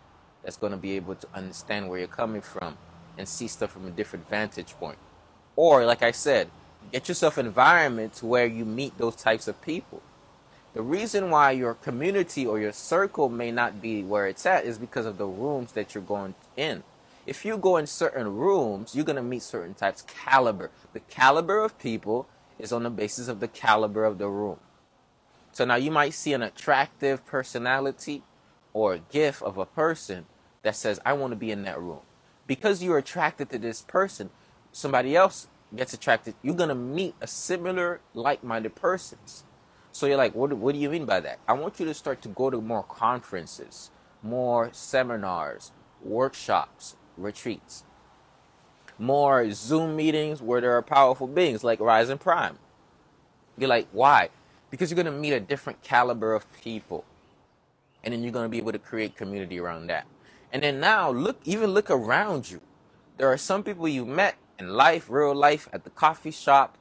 that's 0.44 0.58
going 0.58 0.72
to 0.72 0.78
be 0.78 0.94
able 0.96 1.14
to 1.14 1.28
understand 1.32 1.88
where 1.88 2.00
you're 2.00 2.08
coming 2.08 2.42
from 2.42 2.76
and 3.16 3.28
see 3.28 3.48
stuff 3.48 3.72
from 3.72 3.86
a 3.86 3.92
different 3.92 4.28
vantage 4.28 4.74
point. 4.80 4.98
Or, 5.56 5.86
like 5.86 6.02
I 6.02 6.10
said, 6.10 6.50
get 6.92 7.08
yourself 7.08 7.38
environments 7.38 8.24
where 8.24 8.48
you 8.48 8.66
meet 8.66 8.98
those 8.98 9.16
types 9.16 9.48
of 9.48 9.62
people. 9.62 10.02
The 10.74 10.82
reason 10.82 11.30
why 11.30 11.52
your 11.52 11.76
community 11.76 12.44
or 12.44 12.60
your 12.60 12.74
circle 12.74 13.30
may 13.30 13.52
not 13.52 13.80
be 13.80 14.02
where 14.02 14.26
it's 14.26 14.44
at 14.48 14.66
is 14.66 14.80
because 14.80 15.06
of 15.06 15.20
the 15.20 15.28
rooms 15.28 15.74
that 15.74 15.94
you're 15.94 16.04
going 16.04 16.34
in. 16.58 16.82
If 17.28 17.46
you 17.46 17.56
go 17.56 17.78
in 17.78 17.86
certain 17.86 18.36
rooms, 18.36 18.96
you're 18.96 19.06
going 19.06 19.18
to 19.18 19.22
meet 19.22 19.44
certain 19.44 19.76
types 19.76 20.02
caliber. 20.02 20.72
The 20.94 21.02
caliber 21.02 21.60
of 21.64 21.78
people 21.78 22.28
is 22.58 22.74
on 22.74 22.82
the 22.82 22.90
basis 22.90 23.28
of 23.28 23.40
the 23.42 23.48
caliber 23.48 24.04
of 24.06 24.18
the 24.18 24.28
room. 24.28 24.58
So 25.54 25.66
now 25.66 25.76
you 25.76 25.92
might 25.92 26.16
see 26.16 26.34
an 26.34 26.42
attractive 26.42 27.26
personality 27.26 28.24
or 28.74 28.94
a 28.94 29.00
gift 29.00 29.42
of 29.44 29.58
a 29.58 29.68
person 29.68 30.26
that 30.64 30.76
says, 30.76 31.00
I 31.06 31.14
want 31.14 31.32
to 31.32 31.38
be 31.38 31.52
in 31.52 31.64
that 31.64 31.80
room. 31.80 32.02
Because 32.48 32.84
you're 32.84 32.98
attracted 32.98 33.52
to 33.52 33.60
this 33.60 33.84
person, 33.84 34.32
somebody 34.72 35.16
else 35.16 35.48
gets 35.76 35.94
attracted. 35.94 36.34
You're 36.42 36.56
going 36.56 36.70
to 36.70 36.76
meet 36.76 37.14
a 37.22 37.28
similar, 37.28 38.02
like 38.16 38.44
minded 38.44 38.76
persons. 38.76 39.44
So 39.92 40.08
you're 40.08 40.18
like, 40.18 40.34
what, 40.34 40.52
what 40.54 40.74
do 40.74 40.80
you 40.80 40.90
mean 40.90 41.06
by 41.06 41.20
that? 41.20 41.38
I 41.48 41.54
want 41.54 41.80
you 41.80 41.86
to 41.86 41.94
start 41.94 42.24
to 42.24 42.30
go 42.30 42.50
to 42.50 42.60
more 42.60 42.84
conferences, 42.84 43.92
more 44.24 44.70
seminars, 44.72 45.72
workshops, 46.04 46.96
retreats, 47.16 47.84
more 48.98 49.52
Zoom 49.52 49.96
meetings 49.96 50.42
where 50.42 50.62
there 50.62 50.76
are 50.76 50.82
powerful 50.82 51.28
beings 51.28 51.64
like 51.64 51.80
Rising 51.80 52.18
Prime. 52.18 52.58
You're 53.56 53.70
like, 53.70 53.88
why? 53.92 54.30
Because 54.74 54.90
you're 54.90 54.96
going 54.96 55.06
to 55.06 55.12
meet 55.12 55.34
a 55.34 55.40
different 55.40 55.84
caliber 55.84 56.34
of 56.34 56.52
people. 56.64 57.06
And 58.04 58.12
then 58.12 58.24
you're 58.24 58.32
going 58.32 58.46
to 58.46 58.50
be 58.50 58.58
able 58.58 58.72
to 58.72 58.80
create 58.80 59.16
community 59.16 59.60
around 59.60 59.86
that. 59.86 60.08
And 60.52 60.64
then 60.64 60.80
now, 60.80 61.12
look, 61.12 61.40
even 61.46 61.70
look 61.70 61.92
around 61.92 62.50
you. 62.50 62.60
There 63.20 63.28
are 63.28 63.38
some 63.38 63.62
people 63.62 63.88
you 63.88 64.04
met 64.04 64.36
in 64.58 64.70
life, 64.70 65.12
real 65.12 65.36
life, 65.36 65.70
at 65.72 65.84
the 65.84 65.92
coffee 65.92 66.32
shop, 66.32 66.80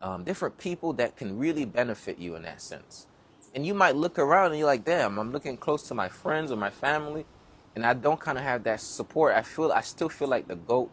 um, 0.00 0.24
different 0.24 0.56
people 0.56 0.94
that 0.94 1.18
can 1.18 1.38
really 1.38 1.66
benefit 1.66 2.16
you 2.18 2.36
in 2.36 2.42
that 2.44 2.62
sense. 2.62 3.06
And 3.54 3.66
you 3.66 3.74
might 3.74 3.96
look 3.96 4.18
around 4.18 4.52
and 4.52 4.58
you're 4.58 4.66
like, 4.66 4.86
damn, 4.86 5.18
I'm 5.18 5.30
looking 5.30 5.58
close 5.58 5.86
to 5.88 5.94
my 5.94 6.08
friends 6.08 6.50
or 6.50 6.56
my 6.56 6.70
family, 6.70 7.26
and 7.74 7.84
I 7.84 7.92
don't 7.92 8.18
kind 8.18 8.38
of 8.38 8.44
have 8.44 8.64
that 8.64 8.80
support. 8.80 9.34
I 9.34 9.42
feel, 9.42 9.72
I 9.72 9.82
still 9.82 10.08
feel 10.08 10.28
like 10.28 10.48
the 10.48 10.56
goat, 10.56 10.90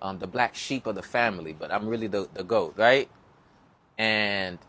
um, 0.00 0.20
the 0.20 0.28
black 0.28 0.54
sheep 0.54 0.86
of 0.86 0.94
the 0.94 1.02
family, 1.02 1.52
but 1.52 1.72
I'm 1.72 1.88
really 1.88 2.06
the, 2.06 2.28
the 2.32 2.44
goat, 2.44 2.74
right? 2.76 3.10
And 3.98 4.60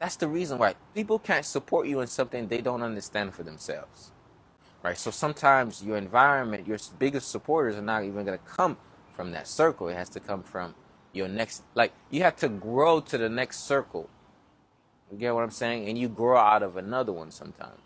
that's 0.00 0.16
the 0.16 0.28
reason 0.28 0.58
why 0.58 0.76
people 0.94 1.20
can't 1.20 1.46
support 1.46 1.88
you 1.88 2.00
in 2.02 2.08
something 2.08 2.48
they 2.48 2.62
don't 2.62 2.82
understand 2.82 3.34
for 3.34 3.44
themselves, 3.44 4.12
right? 4.82 4.98
So 4.98 5.12
sometimes 5.12 5.84
your 5.84 5.98
environment, 5.98 6.66
your 6.68 6.78
biggest 6.98 7.30
supporters 7.30 7.76
are 7.76 7.82
not 7.82 8.04
even 8.04 8.26
going 8.26 8.38
to 8.38 8.44
come 8.46 8.78
from 9.14 9.32
that 9.32 9.48
circle. 9.48 9.88
It 9.88 9.96
has 9.96 10.10
to 10.10 10.20
come 10.20 10.44
from 10.44 10.76
your 11.14 11.28
next 11.28 11.64
like 11.74 11.92
you 12.10 12.22
have 12.24 12.36
to 12.38 12.48
grow 12.48 13.00
to 13.00 13.18
the 13.18 13.30
next 13.30 13.60
circle. 13.66 14.10
You 15.12 15.18
get 15.18 15.34
what 15.34 15.44
i'm 15.44 15.50
saying? 15.52 15.88
And 15.88 15.98
you 15.98 16.08
grow 16.08 16.38
out 16.38 16.62
of 16.62 16.76
another 16.78 17.12
one 17.12 17.30
sometimes. 17.32 17.80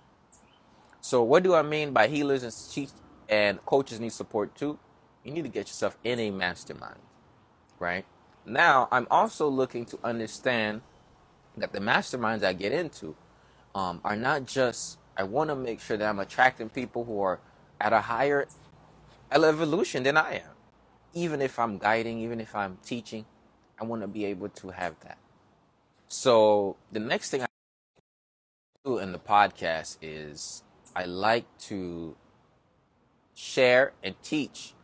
So 1.02 1.22
what 1.22 1.42
do 1.44 1.54
i 1.54 1.62
mean 1.62 1.92
by 1.92 2.08
healers 2.08 2.44
and 2.44 2.52
and 3.28 3.64
coaches 3.66 4.00
need 4.00 4.12
support 4.12 4.54
too? 4.56 4.78
You 5.24 5.32
need 5.32 5.44
to 5.44 5.50
get 5.50 5.68
yourself 5.68 5.98
in 6.04 6.20
a 6.20 6.30
mastermind 6.30 7.00
right? 7.80 8.06
Now 8.46 8.88
i'm 8.92 9.08
also 9.10 9.48
looking 9.48 9.86
to 9.86 9.98
understand 10.04 10.82
that 11.56 11.72
the 11.72 11.80
masterminds 11.80 12.44
i 12.44 12.52
get 12.52 12.72
into 12.72 13.14
um, 13.74 14.00
are 14.04 14.16
not 14.16 14.46
just 14.46 14.98
i 15.16 15.22
want 15.22 15.50
to 15.50 15.56
make 15.56 15.80
sure 15.80 15.96
that 15.96 16.08
i'm 16.08 16.18
attracting 16.18 16.68
people 16.68 17.04
who 17.04 17.20
are 17.20 17.40
at 17.80 17.92
a 17.92 18.00
higher 18.00 18.46
evolution 19.30 20.02
than 20.02 20.16
i 20.16 20.34
am 20.34 20.54
even 21.14 21.40
if 21.40 21.58
I'm 21.58 21.78
guiding, 21.78 22.18
even 22.20 22.40
if 22.40 22.54
I'm 22.54 22.78
teaching, 22.84 23.24
I 23.80 23.84
want 23.84 24.02
to 24.02 24.08
be 24.08 24.24
able 24.26 24.48
to 24.48 24.70
have 24.70 24.98
that. 25.00 25.18
So 26.08 26.76
the 26.92 27.00
next 27.00 27.30
thing 27.30 27.42
I 27.42 27.46
do 28.84 28.98
in 28.98 29.12
the 29.12 29.18
podcast 29.18 29.98
is 30.02 30.62
I 30.94 31.04
like 31.04 31.46
to 31.62 32.16
share 33.34 33.92
and 34.02 34.14
teach 34.22 34.74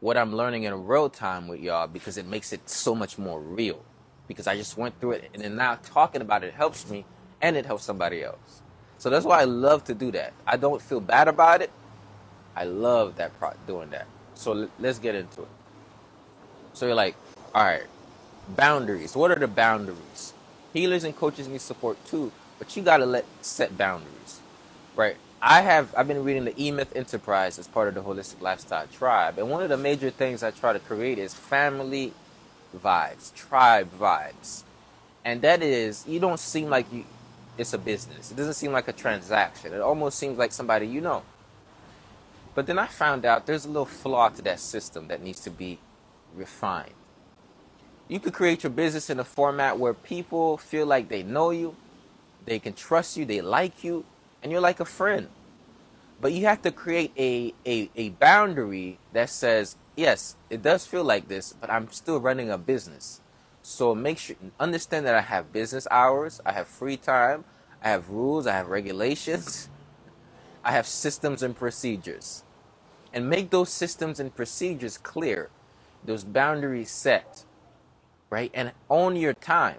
what 0.00 0.16
I'm 0.16 0.34
learning 0.34 0.64
in 0.64 0.86
real 0.86 1.08
time 1.08 1.48
with 1.48 1.60
y'all 1.60 1.86
because 1.86 2.16
it 2.16 2.26
makes 2.26 2.52
it 2.52 2.68
so 2.68 2.94
much 2.94 3.18
more 3.18 3.40
real. 3.40 3.84
Because 4.28 4.46
I 4.46 4.56
just 4.56 4.76
went 4.76 5.00
through 5.00 5.12
it 5.12 5.30
and 5.34 5.42
then 5.42 5.56
now 5.56 5.78
talking 5.82 6.20
about 6.22 6.44
it 6.44 6.54
helps 6.54 6.88
me 6.88 7.04
and 7.40 7.56
it 7.56 7.66
helps 7.66 7.84
somebody 7.84 8.22
else. 8.22 8.62
So 8.98 9.10
that's 9.10 9.24
why 9.24 9.40
I 9.40 9.44
love 9.44 9.84
to 9.84 9.94
do 9.94 10.10
that. 10.12 10.32
I 10.46 10.56
don't 10.56 10.82
feel 10.82 11.00
bad 11.00 11.28
about 11.28 11.62
it. 11.62 11.70
I 12.54 12.64
love 12.64 13.16
that 13.16 13.38
pro- 13.38 13.54
doing 13.66 13.90
that. 13.90 14.06
So 14.34 14.68
let's 14.78 14.98
get 14.98 15.14
into 15.14 15.42
it. 15.42 15.48
So 16.74 16.86
you're 16.86 16.94
like, 16.94 17.16
all 17.54 17.64
right, 17.64 17.86
boundaries. 18.56 19.16
What 19.16 19.30
are 19.30 19.38
the 19.38 19.48
boundaries? 19.48 20.34
Healers 20.72 21.04
and 21.04 21.16
coaches 21.16 21.48
need 21.48 21.60
support 21.60 22.04
too, 22.06 22.30
but 22.58 22.76
you 22.76 22.82
gotta 22.82 23.06
let 23.06 23.24
set 23.40 23.76
boundaries, 23.78 24.40
right? 24.96 25.16
I 25.40 25.62
have 25.62 25.94
I've 25.96 26.08
been 26.08 26.24
reading 26.24 26.44
the 26.44 26.62
E 26.62 26.70
Myth 26.70 26.94
Enterprise 26.96 27.58
as 27.58 27.68
part 27.68 27.88
of 27.88 27.94
the 27.94 28.02
Holistic 28.02 28.40
Lifestyle 28.40 28.86
Tribe, 28.88 29.38
and 29.38 29.50
one 29.50 29.62
of 29.62 29.68
the 29.68 29.76
major 29.76 30.10
things 30.10 30.42
I 30.42 30.50
try 30.50 30.72
to 30.72 30.78
create 30.80 31.18
is 31.18 31.34
family 31.34 32.12
vibes, 32.76 33.34
tribe 33.34 33.90
vibes, 33.98 34.64
and 35.24 35.42
that 35.42 35.62
is 35.62 36.06
you 36.06 36.20
don't 36.20 36.40
seem 36.40 36.68
like 36.68 36.92
you 36.92 37.04
it's 37.58 37.72
a 37.72 37.78
business. 37.78 38.30
It 38.30 38.36
doesn't 38.36 38.54
seem 38.54 38.72
like 38.72 38.86
a 38.86 38.92
transaction. 38.92 39.72
It 39.72 39.80
almost 39.80 40.18
seems 40.18 40.38
like 40.38 40.52
somebody 40.52 40.86
you 40.86 41.00
know. 41.00 41.24
But 42.54 42.66
then 42.66 42.78
I 42.78 42.86
found 42.86 43.24
out 43.24 43.46
there's 43.46 43.64
a 43.64 43.68
little 43.68 43.84
flaw 43.84 44.28
to 44.30 44.42
that 44.42 44.60
system 44.60 45.08
that 45.08 45.22
needs 45.22 45.40
to 45.40 45.50
be 45.50 45.78
refined. 46.34 46.94
You 48.08 48.20
could 48.20 48.32
create 48.32 48.62
your 48.62 48.70
business 48.70 49.10
in 49.10 49.20
a 49.20 49.24
format 49.24 49.78
where 49.78 49.92
people 49.92 50.56
feel 50.56 50.86
like 50.86 51.08
they 51.08 51.22
know 51.22 51.50
you, 51.50 51.76
they 52.46 52.58
can 52.58 52.72
trust 52.72 53.16
you, 53.16 53.24
they 53.24 53.40
like 53.40 53.84
you, 53.84 54.04
and 54.42 54.50
you're 54.50 54.60
like 54.60 54.80
a 54.80 54.84
friend. 54.84 55.28
But 56.20 56.32
you 56.32 56.46
have 56.46 56.62
to 56.62 56.72
create 56.72 57.12
a, 57.18 57.54
a, 57.66 57.90
a 57.94 58.08
boundary 58.10 58.98
that 59.12 59.30
says, 59.30 59.76
yes, 59.98 60.36
it 60.48 60.62
does 60.62 60.86
feel 60.86 61.04
like 61.04 61.28
this, 61.28 61.54
but 61.60 61.70
I'm 61.70 61.90
still 61.90 62.20
running 62.20 62.50
a 62.50 62.58
business. 62.58 63.20
So 63.62 63.94
make 63.94 64.18
sure 64.18 64.36
understand 64.60 65.06
that 65.06 65.16
I 65.16 65.22
have 65.22 65.52
business 65.52 65.88
hours, 65.90 66.40
I 66.46 66.52
have 66.52 66.68
free 66.68 66.96
time, 66.96 67.44
I 67.82 67.90
have 67.90 68.10
rules, 68.10 68.46
I 68.46 68.52
have 68.54 68.68
regulations, 68.68 69.68
I 70.64 70.72
have 70.72 70.86
systems 70.86 71.42
and 71.42 71.56
procedures. 71.56 72.44
And 73.12 73.30
make 73.30 73.50
those 73.50 73.70
systems 73.70 74.20
and 74.20 74.34
procedures 74.34 74.98
clear 74.98 75.50
those 76.04 76.24
boundaries 76.24 76.90
set, 76.90 77.44
right? 78.30 78.50
And 78.54 78.72
own 78.90 79.16
your 79.16 79.34
time, 79.34 79.78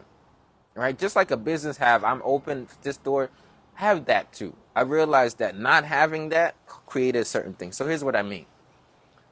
right? 0.76 0.98
Just 0.98 1.16
like 1.16 1.32
a 1.32 1.38
business 1.38 1.78
have, 1.78 2.04
I'm 2.04 2.22
open 2.26 2.68
this 2.84 2.98
door, 2.98 3.30
have 3.76 4.06
that 4.06 4.34
too. 4.34 4.56
I 4.76 4.82
realized 4.82 5.40
that 5.40 5.58
not 5.58 5.86
having 5.86 6.30
that 6.30 6.56
created 6.68 7.28
certain 7.28 7.54
things. 7.54 7.78
So 7.78 7.88
here's 7.88 8.04
what 8.04 8.16
I 8.16 8.24
mean. 8.24 8.46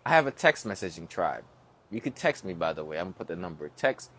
I 0.08 0.12
have 0.12 0.26
a 0.26 0.32
text 0.32 0.66
messaging 0.66 1.10
tribe. 1.10 1.44
You 1.92 2.00
can 2.00 2.14
text 2.14 2.46
me, 2.46 2.54
by 2.54 2.72
the 2.72 2.86
way. 2.86 2.98
I'm 2.98 3.08
gonna 3.08 3.16
put 3.16 3.28
the 3.28 3.36
number. 3.36 3.70
Text 3.76 4.10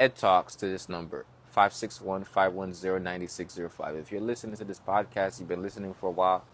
Ed 0.00 0.16
Talks 0.16 0.54
to 0.54 0.66
this 0.66 0.88
number 0.88 1.26
561-510-9605. 1.54 4.00
If 4.00 4.10
you're 4.10 4.22
listening 4.22 4.56
to 4.56 4.64
this 4.64 4.80
podcast, 4.80 5.38
you've 5.38 5.50
been 5.50 5.60
listening 5.60 5.92
for 5.92 6.06
a 6.06 6.12
while, 6.12 6.46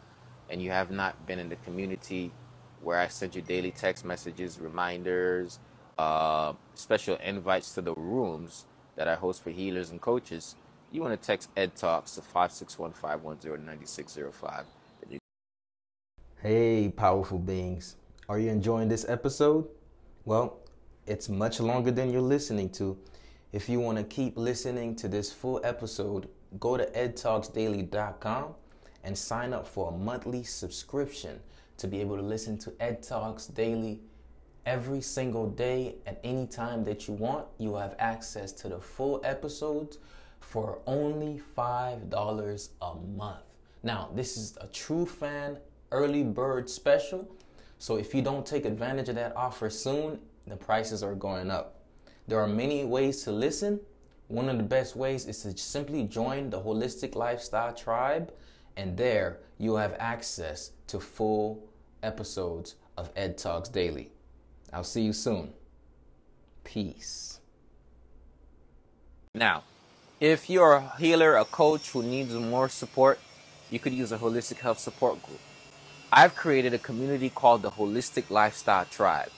and 0.51 0.61
you 0.61 0.73
have 0.73 0.91
not 0.91 1.25
been 1.25 1.39
in 1.39 1.51
the 1.51 1.55
community 1.55 2.33
where 2.83 2.99
I 2.99 3.07
send 3.07 3.37
you 3.37 3.43
daily 3.43 3.71
text 3.71 4.05
messages, 4.05 4.59
reminders, 4.59 5.61
uh, 5.99 6.55
special 6.75 7.15
invites 7.23 7.75
to 7.75 7.81
the 7.81 7.95
rooms 7.95 8.67
that 8.97 9.07
I 9.07 9.15
host 9.15 9.45
for 9.45 9.51
healers 9.51 9.91
and 9.91 10.01
coaches, 10.01 10.57
you 10.91 11.01
want 11.01 11.13
to 11.13 11.19
text 11.25 11.49
Ed 11.57 11.77
Talks 11.77 12.17
to 12.17 12.23
561 12.23 12.95
510 12.95 13.65
9605. 13.65 14.65
Hey, 16.41 16.89
powerful 16.89 17.41
beings. 17.41 17.97
Are 18.29 18.39
you 18.39 18.49
enjoying 18.49 18.89
this 18.89 19.05
episode? 19.09 19.67
Well, 20.25 20.61
it's 21.05 21.29
much 21.29 21.59
longer 21.59 21.91
than 21.91 22.13
you're 22.13 22.21
listening 22.21 22.71
to. 22.75 22.97
If 23.51 23.69
you 23.69 23.81
want 23.81 23.99
to 23.99 24.05
keep 24.05 24.37
listening 24.37 24.95
to 24.97 25.09
this 25.09 25.33
full 25.33 25.61
episode, 25.65 26.29
go 26.61 26.77
to 26.77 26.87
edtalksdaily.com 26.93 28.55
and 29.03 29.19
sign 29.19 29.53
up 29.53 29.67
for 29.67 29.89
a 29.89 29.97
monthly 29.97 30.45
subscription 30.45 31.41
to 31.77 31.89
be 31.89 32.01
able 32.01 32.15
to 32.15 32.23
listen 32.23 32.57
to 32.59 32.73
Ed 32.79 33.03
Talks 33.03 33.49
daily 33.49 34.01
every 34.65 35.01
single 35.01 35.51
day 35.51 35.97
at 36.07 36.21
any 36.23 36.47
time 36.47 36.85
that 36.85 37.09
you 37.09 37.15
want. 37.15 37.49
You 37.59 37.75
have 37.75 37.97
access 37.99 38.53
to 38.53 38.69
the 38.69 38.79
full 38.79 39.21
episodes 39.25 39.99
for 40.39 40.79
only 40.87 41.43
$5 41.57 42.69
a 42.81 42.95
month. 43.17 43.43
Now, 43.83 44.11
this 44.15 44.37
is 44.37 44.57
a 44.61 44.69
true 44.69 45.05
fan 45.05 45.59
early 45.91 46.23
bird 46.23 46.69
special. 46.69 47.29
So 47.79 47.97
if 47.97 48.15
you 48.15 48.23
don't 48.23 48.45
take 48.45 48.65
advantage 48.65 49.09
of 49.09 49.15
that 49.15 49.37
offer 49.37 49.71
soon, 49.71 50.19
the 50.47 50.57
prices 50.57 51.03
are 51.03 51.15
going 51.15 51.51
up. 51.51 51.81
There 52.27 52.41
are 52.41 52.49
many 52.49 52.85
ways 52.85 53.23
to 53.25 53.33
listen. 53.33 53.81
One 54.29 54.49
of 54.49 54.59
the 54.59 54.63
best 54.65 54.97
ways 54.97 55.27
is 55.27 55.43
to 55.43 55.57
simply 55.57 56.05
join 56.05 56.51
the 56.51 56.61
Holistic 56.61 57.15
Lifestyle 57.15 57.73
Tribe, 57.73 58.33
and 58.77 58.97
there 58.97 59.39
you'll 59.59 59.79
have 59.79 59.97
access 59.99 60.73
to 60.89 61.01
full 61.01 61.67
episodes 62.03 62.75
of 62.97 63.11
Ed 63.17 63.39
Talks 63.39 63.69
Daily. 63.69 64.11
I'll 64.73 64.85
see 64.85 65.03
you 65.03 65.13
soon. 65.13 65.55
Peace. 66.65 67.41
Now, 69.35 69.63
if 70.21 70.51
you're 70.51 70.75
a 70.75 70.93
healer, 70.99 71.37
a 71.37 71.45
coach 71.45 71.91
who 71.91 72.03
needs 72.03 72.35
more 72.35 72.69
support, 72.69 73.19
you 73.71 73.79
could 73.79 73.95
use 73.95 74.13
a 74.13 74.19
holistic 74.19 74.59
health 74.59 74.79
support 74.79 75.23
group. 75.23 75.41
I've 76.11 76.35
created 76.35 76.73
a 76.73 76.79
community 76.79 77.29
called 77.29 77.61
the 77.61 77.71
Holistic 77.71 78.31
Lifestyle 78.31 78.87
Tribe. 78.87 79.29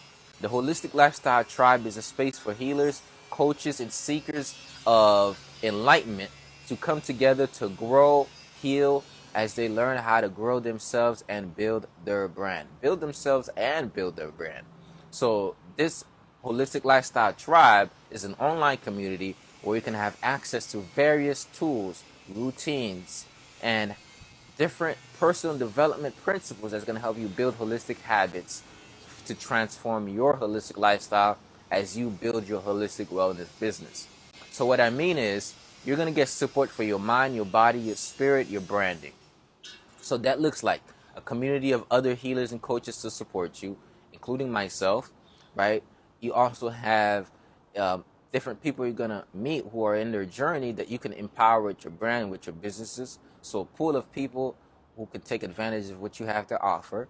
The 0.40 0.48
Holistic 0.48 0.94
Lifestyle 0.94 1.42
Tribe 1.42 1.84
is 1.84 1.96
a 1.96 2.02
space 2.02 2.38
for 2.38 2.54
healers, 2.54 3.02
coaches, 3.28 3.80
and 3.80 3.92
seekers 3.92 4.56
of 4.86 5.36
enlightenment 5.64 6.30
to 6.68 6.76
come 6.76 7.00
together 7.00 7.48
to 7.48 7.68
grow, 7.70 8.28
heal, 8.62 9.02
as 9.34 9.54
they 9.54 9.68
learn 9.68 9.98
how 9.98 10.20
to 10.20 10.28
grow 10.28 10.60
themselves 10.60 11.24
and 11.28 11.56
build 11.56 11.88
their 12.04 12.28
brand. 12.28 12.68
Build 12.80 13.00
themselves 13.00 13.50
and 13.56 13.92
build 13.92 14.14
their 14.14 14.30
brand. 14.30 14.64
So, 15.10 15.56
this 15.76 16.04
Holistic 16.44 16.84
Lifestyle 16.84 17.32
Tribe 17.32 17.90
is 18.12 18.22
an 18.22 18.34
online 18.34 18.76
community 18.76 19.34
where 19.62 19.74
you 19.74 19.82
can 19.82 19.94
have 19.94 20.16
access 20.22 20.70
to 20.70 20.78
various 20.78 21.46
tools, 21.46 22.04
routines, 22.32 23.26
and 23.60 23.96
different 24.60 24.98
personal 25.18 25.56
development 25.56 26.14
principles 26.22 26.72
that's 26.72 26.84
going 26.84 26.94
to 26.94 27.00
help 27.00 27.16
you 27.16 27.26
build 27.28 27.58
holistic 27.58 27.98
habits 28.02 28.62
to 29.24 29.34
transform 29.34 30.06
your 30.06 30.36
holistic 30.36 30.76
lifestyle 30.76 31.38
as 31.70 31.96
you 31.96 32.10
build 32.10 32.46
your 32.46 32.60
holistic 32.60 33.06
wellness 33.06 33.48
business. 33.58 34.06
So, 34.50 34.66
what 34.66 34.78
I 34.78 34.90
mean 34.90 35.16
is, 35.16 35.54
you're 35.86 35.96
going 35.96 36.12
to 36.12 36.14
get 36.14 36.28
support 36.28 36.68
for 36.68 36.82
your 36.82 36.98
mind, 36.98 37.34
your 37.34 37.46
body, 37.46 37.78
your 37.78 37.96
spirit, 37.96 38.48
your 38.48 38.60
branding. 38.60 39.12
So, 40.02 40.18
that 40.18 40.42
looks 40.42 40.62
like 40.62 40.82
a 41.16 41.22
community 41.22 41.72
of 41.72 41.86
other 41.90 42.12
healers 42.12 42.52
and 42.52 42.60
coaches 42.60 43.00
to 43.00 43.10
support 43.10 43.62
you, 43.62 43.78
including 44.12 44.52
myself, 44.52 45.10
right? 45.54 45.82
You 46.20 46.34
also 46.34 46.68
have 46.68 47.30
um, 47.78 48.04
different 48.32 48.62
people 48.62 48.86
you're 48.86 48.94
going 48.94 49.10
to 49.10 49.24
meet 49.34 49.66
who 49.72 49.84
are 49.84 49.96
in 49.96 50.12
their 50.12 50.24
journey 50.24 50.72
that 50.72 50.90
you 50.90 50.98
can 50.98 51.12
empower 51.12 51.62
with 51.62 51.84
your 51.84 51.92
brand, 51.92 52.30
with 52.30 52.46
your 52.46 52.54
businesses. 52.54 53.18
So, 53.42 53.60
a 53.60 53.64
pool 53.64 53.96
of 53.96 54.12
people 54.12 54.56
who 54.96 55.06
can 55.06 55.20
take 55.22 55.42
advantage 55.42 55.90
of 55.90 56.00
what 56.00 56.20
you 56.20 56.26
have 56.26 56.46
to 56.48 56.60
offer. 56.60 57.08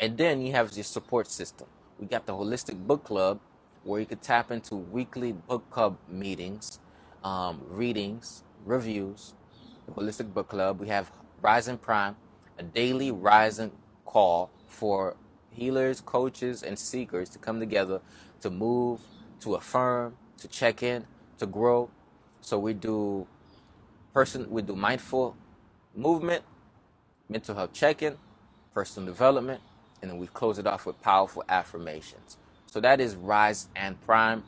And 0.00 0.18
then 0.18 0.42
you 0.42 0.52
have 0.52 0.72
your 0.76 0.84
support 0.84 1.28
system. 1.28 1.68
We 1.98 2.06
got 2.06 2.26
the 2.26 2.34
Holistic 2.34 2.86
Book 2.86 3.04
Club, 3.04 3.40
where 3.84 4.00
you 4.00 4.06
can 4.06 4.18
tap 4.18 4.50
into 4.50 4.76
weekly 4.76 5.32
book 5.32 5.68
club 5.70 5.98
meetings, 6.08 6.80
um, 7.24 7.62
readings, 7.68 8.44
reviews. 8.64 9.34
The 9.86 9.92
Holistic 9.92 10.34
Book 10.34 10.48
Club. 10.48 10.80
We 10.80 10.88
have 10.88 11.10
Rising 11.42 11.78
Prime, 11.78 12.16
a 12.58 12.62
daily 12.62 13.10
rising 13.10 13.72
call 14.04 14.50
for 14.66 15.16
healers, 15.50 16.00
coaches, 16.00 16.62
and 16.62 16.78
seekers 16.78 17.28
to 17.30 17.38
come 17.38 17.60
together 17.60 18.00
to 18.42 18.50
move, 18.50 19.00
to 19.40 19.54
affirm, 19.54 20.16
to 20.38 20.48
check 20.48 20.82
in, 20.82 21.04
to 21.38 21.46
grow. 21.46 21.90
So 22.40 22.58
we 22.58 22.74
do 22.74 23.26
person 24.12 24.50
we 24.50 24.62
do 24.62 24.74
mindful 24.74 25.36
movement, 25.94 26.42
mental 27.28 27.54
health 27.54 27.72
check-in, 27.72 28.16
personal 28.74 29.06
development, 29.06 29.60
and 30.00 30.10
then 30.10 30.18
we 30.18 30.26
close 30.28 30.58
it 30.58 30.66
off 30.66 30.86
with 30.86 31.00
powerful 31.02 31.44
affirmations. 31.48 32.36
So 32.66 32.80
that 32.80 33.00
is 33.00 33.16
Rise 33.16 33.68
and 33.74 34.00
Prime, 34.02 34.44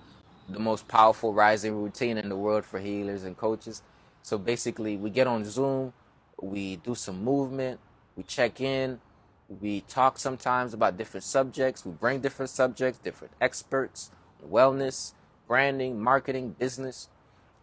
the 0.49 0.61
most 0.61 0.89
powerful 0.89 1.33
rising 1.33 1.83
routine 1.83 2.19
in 2.19 2.29
the 2.29 2.37
world 2.37 2.65
for 2.65 2.79
healers 2.79 3.25
and 3.25 3.37
coaches. 3.37 3.83
So 4.23 4.39
basically, 4.39 4.97
we 4.97 5.11
get 5.11 5.27
on 5.27 5.45
Zoom, 5.45 5.93
we 6.41 6.77
do 6.77 6.95
some 6.95 7.25
movement, 7.25 7.81
we 8.17 8.23
check 8.23 8.61
in, 8.61 9.01
we 9.61 9.81
talk 9.83 10.19
sometimes 10.19 10.75
about 10.75 10.97
different 10.97 11.25
subjects, 11.25 11.85
we 11.85 11.93
bring 11.93 12.21
different 12.21 12.51
subjects, 12.51 13.01
different 13.01 13.33
experts, 13.41 14.11
wellness, 14.49 15.13
branding, 15.51 16.01
marketing, 16.01 16.55
business. 16.61 17.09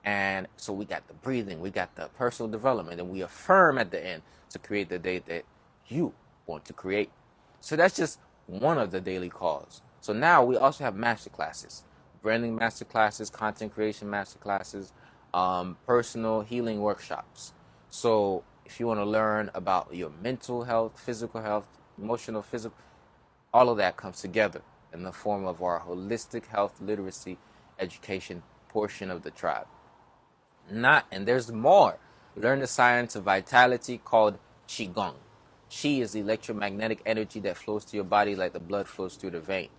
And 0.03 0.47
so 0.57 0.73
we 0.73 0.83
got 0.83 1.07
the 1.07 1.13
breathing, 1.13 1.61
we 1.61 1.69
got 1.69 1.95
the 1.95 2.09
personal 2.17 2.51
development, 2.51 2.99
and 2.99 3.09
we 3.09 3.21
affirm 3.21 3.77
at 3.77 3.91
the 3.91 4.05
end 4.05 4.23
to 4.49 4.59
create 4.59 4.89
the 4.89 4.99
day 4.99 5.19
that 5.19 5.45
you 5.87 6.13
want 6.47 6.65
to 6.65 6.73
create. 6.73 7.09
So 7.61 7.77
that's 7.77 7.95
just 7.95 8.19
one 8.45 8.77
of 8.77 8.91
the 8.91 8.99
daily 8.99 9.29
calls. 9.29 9.81
So 10.01 10.11
now 10.11 10.43
we 10.43 10.57
also 10.57 10.83
have 10.83 10.97
master 10.97 11.29
classes, 11.29 11.85
branding 12.21 12.57
master 12.57 12.83
classes, 12.83 13.29
content 13.29 13.73
creation 13.73 14.09
master 14.09 14.37
classes, 14.37 14.91
um, 15.33 15.77
personal 15.85 16.41
healing 16.41 16.81
workshops. 16.81 17.53
So 17.89 18.43
if 18.65 18.81
you 18.81 18.87
want 18.87 18.99
to 18.99 19.05
learn 19.05 19.49
about 19.53 19.95
your 19.95 20.11
mental 20.21 20.65
health, 20.65 20.99
physical 20.99 21.41
health, 21.41 21.67
emotional, 21.97 22.41
physical, 22.41 22.75
all 23.53 23.69
of 23.69 23.77
that 23.77 23.95
comes 23.95 24.19
together 24.19 24.61
in 24.91 25.03
the 25.03 25.13
form 25.13 25.45
of 25.45 25.61
our 25.61 25.79
holistic 25.79 26.47
health 26.47 26.81
literacy 26.81 27.37
education 27.79 28.43
portion 28.69 29.11
of 29.11 29.23
the 29.23 29.31
tribe. 29.31 29.67
Not, 30.71 31.05
and 31.11 31.27
there's 31.27 31.51
more. 31.51 31.97
Learn 32.35 32.59
the 32.59 32.67
science 32.67 33.15
of 33.15 33.23
vitality 33.23 33.99
called 34.03 34.37
Qigong. 34.67 35.15
Qi 35.69 36.01
is 36.01 36.13
the 36.13 36.19
electromagnetic 36.21 37.01
energy 37.05 37.39
that 37.41 37.57
flows 37.57 37.85
to 37.85 37.97
your 37.97 38.05
body 38.05 38.35
like 38.35 38.53
the 38.53 38.59
blood 38.59 38.87
flows 38.87 39.15
through 39.15 39.31
the 39.31 39.39
vein. 39.39 39.69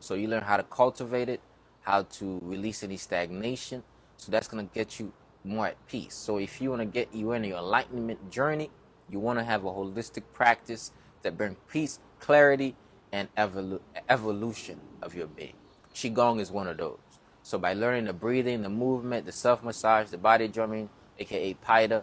So 0.00 0.14
you 0.14 0.28
learn 0.28 0.42
how 0.42 0.56
to 0.56 0.62
cultivate 0.62 1.28
it, 1.28 1.40
how 1.82 2.02
to 2.04 2.40
release 2.42 2.82
any 2.82 2.96
stagnation. 2.96 3.82
So 4.16 4.32
that's 4.32 4.48
going 4.48 4.66
to 4.68 4.74
get 4.74 5.00
you 5.00 5.12
more 5.44 5.68
at 5.68 5.86
peace. 5.86 6.14
So 6.14 6.38
if 6.38 6.60
you 6.60 6.70
want 6.70 6.82
to 6.82 6.86
get 6.86 7.14
you 7.14 7.32
in 7.32 7.44
your 7.44 7.58
enlightenment 7.58 8.30
journey, 8.30 8.70
you 9.10 9.20
want 9.20 9.38
to 9.38 9.44
have 9.44 9.64
a 9.64 9.70
holistic 9.70 10.24
practice 10.32 10.92
that 11.22 11.36
brings 11.36 11.56
peace, 11.70 12.00
clarity, 12.20 12.76
and 13.12 13.34
evolu- 13.36 13.80
evolution 14.08 14.80
of 15.02 15.14
your 15.14 15.26
being. 15.28 15.54
Qigong 15.94 16.40
is 16.40 16.50
one 16.50 16.68
of 16.68 16.76
those. 16.78 16.98
So 17.48 17.56
by 17.56 17.72
learning 17.72 18.04
the 18.04 18.12
breathing, 18.12 18.60
the 18.60 18.68
movement, 18.68 19.24
the 19.24 19.32
self 19.32 19.64
massage, 19.64 20.10
the 20.10 20.18
body 20.18 20.48
drumming, 20.48 20.90
aka 21.18 21.54
Paida, 21.54 22.02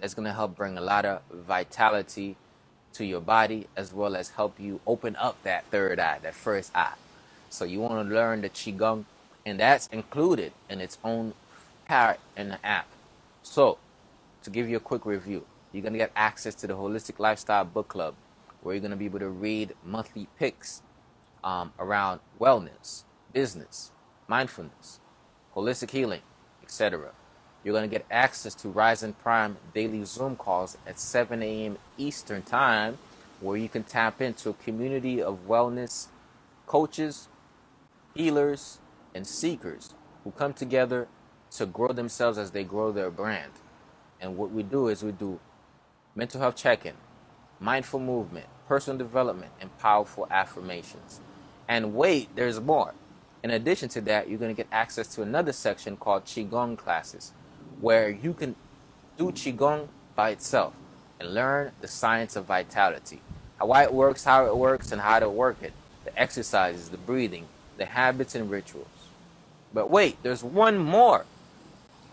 that's 0.00 0.14
to 0.14 0.32
help 0.32 0.56
bring 0.56 0.78
a 0.78 0.80
lot 0.80 1.04
of 1.04 1.20
vitality 1.30 2.34
to 2.94 3.04
your 3.04 3.20
body 3.20 3.66
as 3.76 3.92
well 3.92 4.16
as 4.16 4.30
help 4.30 4.58
you 4.58 4.80
open 4.86 5.14
up 5.16 5.36
that 5.42 5.66
third 5.66 6.00
eye, 6.00 6.18
that 6.22 6.34
first 6.34 6.74
eye. 6.74 6.94
So 7.50 7.66
you 7.66 7.80
want 7.80 8.08
to 8.08 8.14
learn 8.14 8.40
the 8.40 8.48
Qigong, 8.48 9.04
and 9.44 9.60
that's 9.60 9.86
included 9.88 10.52
in 10.70 10.80
its 10.80 10.96
own 11.04 11.34
part 11.86 12.18
in 12.34 12.48
the 12.48 12.66
app. 12.66 12.86
So, 13.42 13.76
to 14.44 14.48
give 14.48 14.66
you 14.66 14.78
a 14.78 14.80
quick 14.80 15.04
review, 15.04 15.44
you're 15.74 15.82
going 15.82 15.92
to 15.92 15.98
get 15.98 16.12
access 16.16 16.54
to 16.54 16.66
the 16.66 16.72
Holistic 16.72 17.18
Lifestyle 17.18 17.66
Book 17.66 17.88
Club, 17.88 18.14
where 18.62 18.74
you're 18.74 18.80
going 18.80 18.92
to 18.92 18.96
be 18.96 19.04
able 19.04 19.18
to 19.18 19.28
read 19.28 19.74
monthly 19.84 20.26
picks 20.38 20.80
um, 21.44 21.74
around 21.78 22.20
wellness, 22.40 23.04
business, 23.34 23.90
mindfulness, 24.28 25.00
holistic 25.54 25.90
healing, 25.90 26.22
etc. 26.62 27.10
You're 27.64 27.74
going 27.74 27.88
to 27.88 27.92
get 27.92 28.06
access 28.10 28.54
to 28.56 28.68
Rising 28.68 29.14
Prime 29.14 29.56
daily 29.74 30.04
Zoom 30.04 30.36
calls 30.36 30.78
at 30.86 30.98
7 30.98 31.42
a.m. 31.42 31.78
Eastern 31.98 32.42
Time, 32.42 32.98
where 33.40 33.56
you 33.56 33.68
can 33.68 33.82
tap 33.82 34.20
into 34.20 34.50
a 34.50 34.54
community 34.54 35.22
of 35.22 35.46
wellness 35.48 36.06
coaches, 36.66 37.28
healers, 38.14 38.78
and 39.14 39.26
seekers 39.26 39.94
who 40.24 40.30
come 40.32 40.52
together 40.52 41.08
to 41.52 41.66
grow 41.66 41.92
themselves 41.92 42.38
as 42.38 42.50
they 42.50 42.64
grow 42.64 42.92
their 42.92 43.10
brand. 43.10 43.52
And 44.20 44.36
what 44.36 44.50
we 44.50 44.62
do 44.62 44.88
is 44.88 45.02
we 45.02 45.12
do 45.12 45.38
mental 46.14 46.40
health 46.40 46.56
check 46.56 46.84
in, 46.86 46.94
mindful 47.60 48.00
movement, 48.00 48.46
personal 48.68 48.98
development, 48.98 49.52
and 49.60 49.76
powerful 49.78 50.26
affirmations. 50.30 51.20
And 51.68 51.94
wait, 51.94 52.34
there's 52.34 52.60
more. 52.60 52.94
In 53.46 53.52
addition 53.52 53.88
to 53.90 54.00
that, 54.00 54.28
you're 54.28 54.40
going 54.40 54.52
to 54.52 54.60
get 54.60 54.66
access 54.72 55.06
to 55.14 55.22
another 55.22 55.52
section 55.52 55.96
called 55.96 56.24
Qigong 56.24 56.76
classes 56.76 57.30
where 57.80 58.10
you 58.10 58.34
can 58.34 58.56
do 59.16 59.30
Qigong 59.30 59.86
by 60.16 60.30
itself 60.30 60.74
and 61.20 61.32
learn 61.32 61.70
the 61.80 61.86
science 61.86 62.34
of 62.34 62.46
vitality. 62.46 63.20
How 63.60 63.72
it 63.74 63.94
works, 63.94 64.24
how 64.24 64.46
it 64.46 64.56
works, 64.56 64.90
and 64.90 65.00
how 65.00 65.20
to 65.20 65.30
work 65.30 65.62
it. 65.62 65.72
The 66.04 66.20
exercises, 66.20 66.88
the 66.88 66.96
breathing, 66.96 67.46
the 67.76 67.84
habits 67.84 68.34
and 68.34 68.50
rituals. 68.50 68.88
But 69.72 69.92
wait, 69.92 70.20
there's 70.24 70.42
one 70.42 70.76
more. 70.76 71.24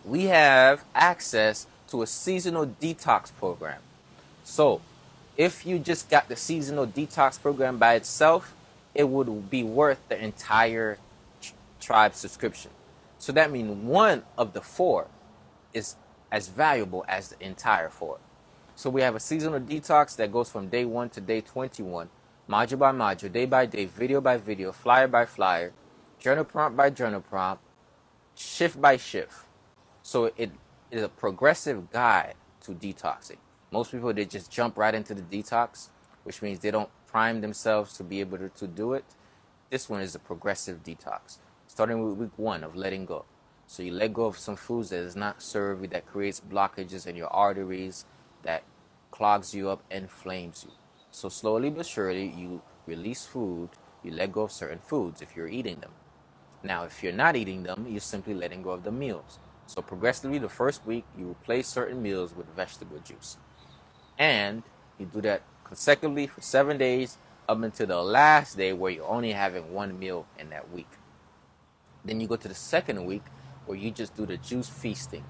We 0.05 0.25
have 0.25 0.83
access 0.93 1.65
to 1.89 2.03
a 2.03 2.05
seasonal 2.05 2.67
detox 2.67 3.31
program. 3.35 3.81
So, 4.43 4.81
If 5.35 5.65
you 5.65 5.79
just 5.79 6.11
got 6.11 6.29
the 6.29 6.35
seasonal 6.35 6.85
detox 6.85 7.41
program 7.41 7.79
by 7.79 7.95
itself, 7.95 8.53
it 8.93 9.09
would 9.09 9.49
be 9.49 9.63
worth 9.63 9.97
the 10.09 10.23
entire 10.23 10.99
tribe 11.83 12.15
subscription. 12.15 12.71
So 13.17 13.31
that 13.33 13.51
means 13.51 13.69
one 13.69 14.23
of 14.37 14.53
the 14.53 14.61
four 14.61 15.07
is 15.73 15.95
as 16.31 16.47
valuable 16.47 17.05
as 17.07 17.29
the 17.29 17.45
entire 17.45 17.89
four. 17.89 18.19
So 18.75 18.89
we 18.89 19.01
have 19.01 19.15
a 19.15 19.19
seasonal 19.19 19.59
detox 19.59 20.15
that 20.15 20.31
goes 20.31 20.49
from 20.49 20.69
day 20.69 20.85
one 20.85 21.09
to 21.11 21.21
day 21.21 21.41
21, 21.41 22.09
module 22.49 22.79
by 22.79 22.91
module, 22.91 23.31
day 23.31 23.45
by 23.45 23.65
day, 23.65 23.85
video 23.85 24.19
by 24.19 24.37
video, 24.37 24.71
flyer 24.71 25.07
by 25.07 25.25
flyer, 25.25 25.73
journal 26.19 26.43
prompt 26.43 26.75
by 26.75 26.89
journal 26.89 27.21
prompt, 27.21 27.63
shift 28.35 28.81
by 28.81 28.97
shift. 28.97 29.45
So 30.01 30.31
it 30.37 30.51
is 30.89 31.03
a 31.03 31.09
progressive 31.09 31.91
guide 31.91 32.35
to 32.61 32.71
detoxing. 32.71 33.37
Most 33.71 33.91
people 33.91 34.13
they 34.13 34.25
just 34.25 34.51
jump 34.51 34.77
right 34.77 34.93
into 34.93 35.13
the 35.13 35.21
detox, 35.21 35.89
which 36.23 36.41
means 36.41 36.59
they 36.59 36.71
don't 36.71 36.89
prime 37.07 37.41
themselves 37.41 37.95
to 37.97 38.03
be 38.03 38.19
able 38.19 38.37
to, 38.39 38.49
to 38.49 38.67
do 38.67 38.93
it. 38.93 39.05
This 39.69 39.89
one 39.89 40.01
is 40.01 40.15
a 40.15 40.19
progressive 40.19 40.83
detox, 40.83 41.37
starting 41.73 42.05
with 42.05 42.15
week 42.15 42.38
one 42.38 42.63
of 42.63 42.75
letting 42.75 43.03
go. 43.03 43.25
So 43.65 43.81
you 43.81 43.93
let 43.93 44.13
go 44.13 44.25
of 44.25 44.38
some 44.38 44.55
foods 44.55 44.91
that 44.91 45.01
does 45.01 45.15
not 45.15 45.41
serve 45.41 45.81
you, 45.81 45.88
that 45.88 46.05
creates 46.05 46.39
blockages 46.39 47.07
in 47.07 47.15
your 47.15 47.29
arteries, 47.29 48.05
that 48.43 48.62
clogs 49.09 49.55
you 49.55 49.71
up, 49.71 49.81
inflames 49.89 50.63
you. 50.67 50.71
So 51.09 51.29
slowly 51.29 51.71
but 51.71 51.88
surely, 51.88 52.27
you 52.27 52.62
release 52.86 53.25
food, 53.25 53.69
you 54.03 54.12
let 54.12 54.31
go 54.31 54.43
of 54.43 54.51
certain 54.51 54.77
foods 54.77 55.23
if 55.23 55.36
you're 55.36 55.47
eating 55.47 55.79
them. 55.79 55.93
Now, 56.62 56.83
if 56.83 57.01
you're 57.01 57.12
not 57.12 57.36
eating 57.36 57.63
them, 57.63 57.88
you're 57.89 58.01
simply 58.01 58.36
letting 58.36 58.62
go 58.62 58.69
of 58.69 58.83
the 58.83 58.91
meals. 58.91 59.39
So 59.65 59.81
progressively, 59.81 60.38
the 60.38 60.49
first 60.49 60.86
week, 60.86 61.05
you 61.17 61.31
replace 61.31 61.67
certain 61.67 62.03
meals 62.03 62.36
with 62.36 62.55
vegetable 62.55 62.99
juice. 62.99 63.38
And 64.19 64.62
you 64.99 65.07
do 65.07 65.21
that 65.21 65.41
consecutively 65.63 66.27
for 66.27 66.41
seven 66.41 66.77
days 66.77 67.17
up 67.49 67.63
until 67.63 67.88
the 67.88 68.03
last 68.03 68.57
day 68.57 68.73
where 68.73 68.91
you're 68.91 69.07
only 69.07 69.31
having 69.31 69.73
one 69.73 69.97
meal 69.97 70.27
in 70.38 70.51
that 70.51 70.71
week. 70.71 70.88
Then 72.05 72.19
you 72.19 72.27
go 72.27 72.35
to 72.35 72.47
the 72.47 72.55
second 72.55 73.05
week 73.05 73.23
where 73.65 73.77
you 73.77 73.91
just 73.91 74.15
do 74.15 74.25
the 74.25 74.37
juice 74.37 74.69
feasting 74.69 75.23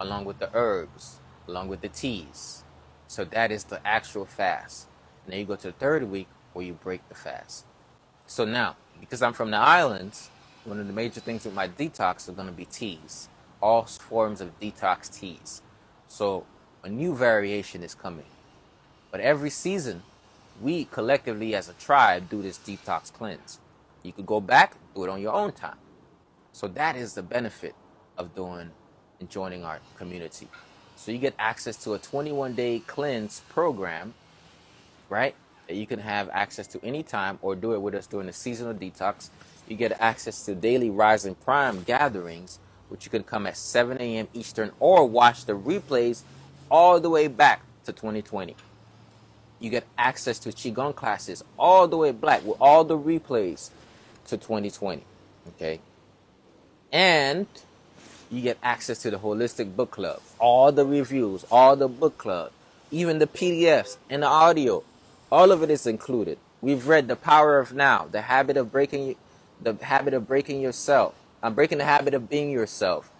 along 0.00 0.24
with 0.24 0.38
the 0.38 0.50
herbs, 0.54 1.20
along 1.48 1.68
with 1.68 1.80
the 1.80 1.88
teas. 1.88 2.64
So 3.06 3.24
that 3.24 3.52
is 3.52 3.64
the 3.64 3.86
actual 3.86 4.24
fast. 4.24 4.88
And 5.24 5.32
then 5.32 5.40
you 5.40 5.46
go 5.46 5.56
to 5.56 5.68
the 5.68 5.72
third 5.72 6.04
week 6.10 6.28
where 6.52 6.64
you 6.64 6.74
break 6.74 7.08
the 7.08 7.14
fast. 7.14 7.64
So 8.26 8.44
now, 8.44 8.76
because 9.00 9.22
I'm 9.22 9.32
from 9.32 9.50
the 9.50 9.56
islands, 9.58 10.30
one 10.64 10.80
of 10.80 10.86
the 10.86 10.92
major 10.92 11.20
things 11.20 11.44
with 11.44 11.54
my 11.54 11.68
detox 11.68 12.28
are 12.28 12.32
going 12.32 12.48
to 12.48 12.52
be 12.52 12.64
teas, 12.64 13.28
all 13.62 13.84
forms 13.84 14.40
of 14.40 14.58
detox 14.58 15.16
teas. 15.16 15.62
So 16.08 16.44
a 16.82 16.88
new 16.88 17.14
variation 17.14 17.82
is 17.82 17.94
coming. 17.94 18.26
But 19.10 19.20
every 19.20 19.50
season, 19.50 20.02
we 20.60 20.86
collectively 20.86 21.54
as 21.54 21.68
a 21.68 21.74
tribe 21.74 22.28
do 22.28 22.42
this 22.42 22.58
detox 22.58 23.12
cleanse. 23.12 23.60
You 24.02 24.12
could 24.12 24.26
go 24.26 24.40
back, 24.40 24.76
do 24.94 25.04
it 25.04 25.10
on 25.10 25.20
your 25.20 25.32
own 25.32 25.52
time. 25.52 25.76
So 26.56 26.68
that 26.68 26.96
is 26.96 27.12
the 27.12 27.22
benefit 27.22 27.74
of 28.16 28.34
doing 28.34 28.70
and 29.20 29.28
joining 29.28 29.62
our 29.62 29.78
community. 29.98 30.48
So 30.96 31.12
you 31.12 31.18
get 31.18 31.34
access 31.38 31.76
to 31.84 31.92
a 31.92 31.98
21 31.98 32.54
day 32.54 32.78
cleanse 32.78 33.40
program, 33.50 34.14
right? 35.10 35.34
That 35.68 35.74
you 35.74 35.86
can 35.86 35.98
have 35.98 36.30
access 36.32 36.66
to 36.68 36.82
anytime 36.82 37.38
or 37.42 37.56
do 37.56 37.74
it 37.74 37.82
with 37.82 37.94
us 37.94 38.06
during 38.06 38.26
the 38.26 38.32
seasonal 38.32 38.72
detox. 38.72 39.28
You 39.68 39.76
get 39.76 40.00
access 40.00 40.46
to 40.46 40.54
daily 40.54 40.88
Rising 40.88 41.34
Prime 41.34 41.82
gatherings, 41.82 42.58
which 42.88 43.04
you 43.04 43.10
can 43.10 43.22
come 43.22 43.46
at 43.46 43.58
7 43.58 43.98
a.m. 44.00 44.26
Eastern 44.32 44.72
or 44.80 45.04
watch 45.04 45.44
the 45.44 45.52
replays 45.52 46.22
all 46.70 46.98
the 47.00 47.10
way 47.10 47.28
back 47.28 47.60
to 47.84 47.92
2020. 47.92 48.56
You 49.60 49.68
get 49.68 49.84
access 49.98 50.38
to 50.38 50.48
Qigong 50.48 50.94
classes 50.94 51.44
all 51.58 51.86
the 51.86 51.98
way 51.98 52.12
back 52.12 52.46
with 52.46 52.56
all 52.62 52.82
the 52.82 52.96
replays 52.96 53.68
to 54.28 54.38
2020. 54.38 55.04
Okay. 55.48 55.80
And 56.96 57.46
you 58.30 58.40
get 58.40 58.56
access 58.62 59.02
to 59.02 59.10
the 59.10 59.18
Holistic 59.18 59.76
Book 59.76 59.90
Club, 59.90 60.22
all 60.38 60.72
the 60.72 60.86
reviews, 60.86 61.44
all 61.50 61.76
the 61.76 61.88
book 61.88 62.16
club, 62.16 62.52
even 62.90 63.18
the 63.18 63.26
PDFs 63.26 63.98
and 64.08 64.22
the 64.22 64.26
audio. 64.26 64.82
All 65.30 65.52
of 65.52 65.62
it 65.62 65.70
is 65.70 65.86
included. 65.86 66.38
We've 66.62 66.88
read 66.88 67.08
The 67.08 67.14
Power 67.14 67.58
of 67.58 67.74
Now, 67.74 68.06
The 68.10 68.22
Habit 68.22 68.56
of 68.56 68.72
Breaking 68.72 69.14
the 69.60 69.74
Habit 69.74 70.14
of 70.14 70.26
Breaking 70.26 70.62
Yourself. 70.62 71.14
I'm 71.42 71.52
breaking 71.52 71.76
the 71.76 71.84
habit 71.84 72.14
of 72.14 72.30
being 72.30 72.50
yourself. 72.50 73.10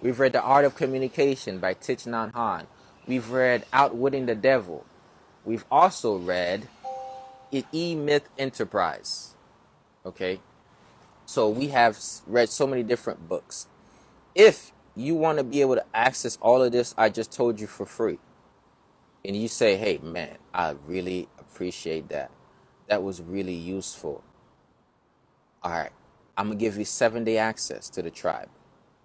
We've 0.00 0.18
read 0.18 0.32
The 0.32 0.42
Art 0.42 0.64
of 0.64 0.74
Communication 0.74 1.60
by 1.60 1.74
Thich 1.74 2.08
Nhat. 2.08 2.66
We've 3.06 3.30
read 3.30 3.64
Outwitting 3.72 4.26
the 4.26 4.34
Devil. 4.34 4.84
We've 5.44 5.64
also 5.70 6.16
read 6.16 6.66
E 7.52 7.94
Myth 7.94 8.28
Enterprise. 8.36 9.36
Okay? 10.04 10.40
So 11.30 11.48
we 11.48 11.68
have 11.68 11.96
read 12.26 12.48
so 12.48 12.66
many 12.66 12.82
different 12.82 13.28
books. 13.28 13.68
If 14.34 14.72
you 14.96 15.14
want 15.14 15.38
to 15.38 15.44
be 15.44 15.60
able 15.60 15.76
to 15.76 15.84
access 15.94 16.36
all 16.42 16.60
of 16.60 16.72
this 16.72 16.92
I 16.98 17.08
just 17.08 17.30
told 17.30 17.60
you 17.60 17.68
for 17.68 17.86
free, 17.86 18.18
and 19.24 19.36
you 19.36 19.46
say, 19.46 19.76
hey, 19.76 19.98
man, 20.02 20.38
I 20.52 20.74
really 20.88 21.28
appreciate 21.38 22.08
that. 22.08 22.32
That 22.88 23.04
was 23.04 23.22
really 23.22 23.54
useful. 23.54 24.24
All 25.62 25.70
right, 25.70 25.92
I'm 26.36 26.46
going 26.46 26.58
to 26.58 26.64
give 26.64 26.76
you 26.76 26.84
seven 26.84 27.22
day 27.22 27.38
access 27.38 27.88
to 27.90 28.02
the 28.02 28.10
tribe. 28.10 28.48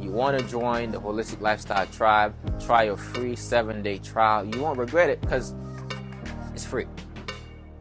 you 0.00 0.10
want 0.10 0.38
to 0.38 0.46
join 0.46 0.92
the 0.92 1.00
Holistic 1.00 1.40
Lifestyle 1.40 1.86
Tribe, 1.86 2.34
try 2.64 2.84
your 2.84 2.96
free 2.96 3.34
seven 3.34 3.82
day 3.82 3.98
trial. 3.98 4.44
You 4.44 4.60
won't 4.60 4.78
regret 4.78 5.10
it 5.10 5.20
because 5.20 5.54
it's 6.54 6.64
free. 6.64 6.86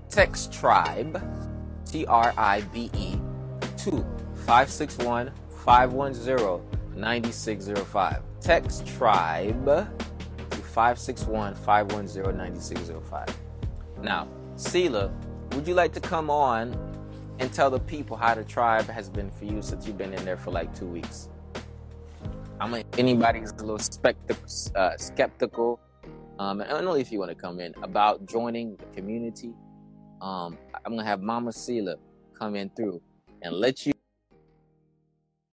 Text 0.10 0.52
Tribe, 0.52 1.22
T 1.86 2.06
R 2.08 2.34
I 2.38 2.62
B 2.74 2.90
E, 2.98 3.20
to 3.78 3.92
561 4.46 5.32
510 5.66 6.62
9605. 7.00 8.24
Text 8.42 8.88
tribe 8.88 9.66
to 9.66 10.58
561 10.58 11.56
510 11.56 12.38
9605. 12.38 13.38
Now, 14.02 14.28
Sela, 14.56 15.12
would 15.54 15.68
you 15.68 15.74
like 15.74 15.94
to 15.94 16.00
come 16.00 16.30
on 16.30 16.76
and 17.40 17.52
tell 17.54 17.70
the 17.70 17.80
people 17.80 18.18
how 18.18 18.36
the 18.36 18.44
tribe 18.44 18.88
has 18.88 19.10
been 19.10 19.30
for 19.32 19.46
you 19.46 19.62
since 19.62 19.88
you've 19.88 19.98
been 19.98 20.14
in 20.14 20.24
there 20.26 20.38
for 20.38 20.52
like 20.52 20.74
two 20.78 20.88
weeks? 20.88 21.30
I'm 22.60 22.72
like, 22.72 22.86
anybody's 22.98 23.52
a 23.52 23.56
little 23.56 23.78
spectac- 23.78 24.76
uh, 24.76 24.98
skeptical, 24.98 25.80
um, 26.40 26.60
and 26.60 26.72
only 26.72 27.00
if 27.00 27.12
you 27.12 27.20
want 27.20 27.32
to 27.32 27.36
come 27.36 27.60
in 27.60 27.74
about 27.84 28.26
joining 28.26 28.76
the 28.76 28.86
community. 28.96 29.54
Um, 30.22 30.58
I'm 30.86 30.92
gonna 30.98 31.06
have 31.06 31.22
Mama 31.22 31.52
Sela 31.52 31.96
come 32.38 32.56
in 32.56 32.70
through 32.72 33.02
and 33.42 33.56
let 33.56 33.86
you 33.86 33.94